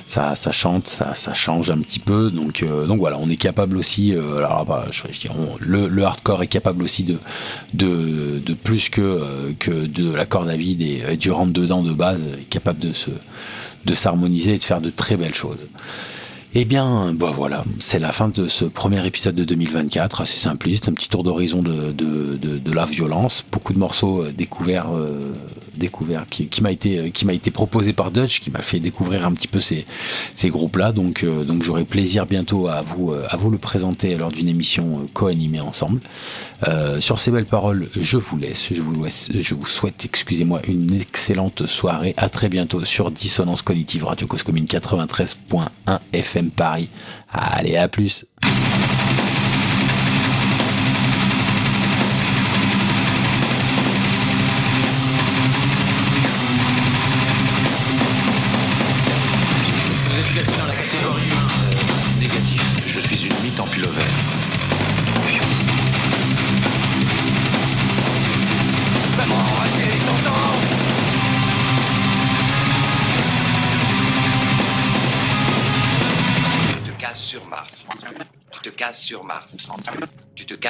ça, 0.05 0.35
chante, 0.51 0.87
ça, 0.87 1.33
change 1.33 1.69
un 1.69 1.79
petit 1.81 1.99
peu, 1.99 2.31
donc 2.31 2.63
donc 2.87 2.99
voilà, 2.99 3.17
on 3.19 3.29
est 3.29 3.35
capable 3.35 3.77
aussi, 3.77 4.13
alors 4.13 4.65
bah, 4.65 4.85
je, 4.91 5.03
le, 5.59 5.87
le 5.87 6.03
hardcore 6.03 6.43
est 6.43 6.47
capable 6.47 6.83
aussi 6.83 7.03
de 7.03 7.17
de, 7.73 8.39
de 8.45 8.53
plus 8.53 8.84
que 8.89 9.01
euh, 9.01 9.53
que 9.59 9.85
de 9.85 10.13
la 10.13 10.25
corde 10.25 10.49
à 10.49 10.57
vide 10.57 10.81
et, 10.81 11.17
du 11.17 11.31
rentre 11.31 11.53
dedans 11.53 11.83
de 11.83 11.91
base, 11.91 12.25
capable 12.49 12.79
de 12.79 12.93
se 12.93 13.11
de 13.85 13.93
s'harmoniser 13.93 14.55
et 14.55 14.57
de 14.57 14.63
faire 14.63 14.81
de 14.81 14.89
très 14.89 15.17
belles 15.17 15.35
choses. 15.35 15.67
Eh 16.57 16.63
bien, 16.63 17.13
bah 17.13 17.33
voilà, 17.35 17.65
c'est 17.79 17.99
la 17.99 18.13
fin 18.13 18.29
de 18.29 18.47
ce 18.47 18.63
premier 18.63 19.05
épisode 19.05 19.35
de 19.35 19.43
2024, 19.43 20.21
assez 20.21 20.37
simpliste, 20.37 20.87
un 20.87 20.93
petit 20.93 21.09
tour 21.09 21.21
d'horizon 21.21 21.61
de, 21.61 22.73
la 22.73 22.85
violence, 22.85 23.43
beaucoup 23.51 23.73
de 23.73 23.77
morceaux 23.77 24.23
euh, 24.23 24.31
découverts, 24.31 24.87
euh, 24.95 25.33
qui, 26.29 26.61
m'a 26.61 26.71
été, 26.71 26.97
euh, 26.97 27.09
qui 27.09 27.51
proposé 27.51 27.91
par 27.91 28.09
Dutch, 28.09 28.39
qui 28.39 28.51
m'a 28.51 28.61
fait 28.61 28.79
découvrir 28.79 29.25
un 29.27 29.33
petit 29.33 29.49
peu 29.49 29.59
ces, 29.59 29.83
groupes-là, 30.45 30.93
donc, 30.93 31.25
donc 31.25 31.61
j'aurai 31.61 31.83
plaisir 31.83 32.25
bientôt 32.25 32.69
à 32.69 32.81
vous, 32.81 33.11
le 33.51 33.57
présenter 33.57 34.15
lors 34.15 34.31
d'une 34.31 34.47
émission 34.47 35.09
co-animée 35.13 35.59
ensemble. 35.59 35.99
Sur 36.99 37.19
ces 37.19 37.31
belles 37.31 37.45
paroles, 37.45 37.89
je 37.99 38.17
vous 38.17 38.37
laisse, 38.37 38.71
je 38.73 38.81
vous, 39.53 39.65
souhaite, 39.65 40.05
excusez-moi, 40.05 40.61
une 40.67 40.93
excellente 40.93 41.67
soirée, 41.67 42.13
à 42.15 42.29
très 42.29 42.47
bientôt 42.47 42.83
sur 42.85 43.11
Dissonance 43.11 43.61
Cognitive, 43.61 44.05
Radio 44.05 44.25
Cause 44.25 44.43
Commune 44.43 44.65
93.1 44.65 45.99
FM 46.13 46.44
Paris. 46.51 46.89
Allez, 47.31 47.77
à 47.77 47.87
plus 47.87 48.25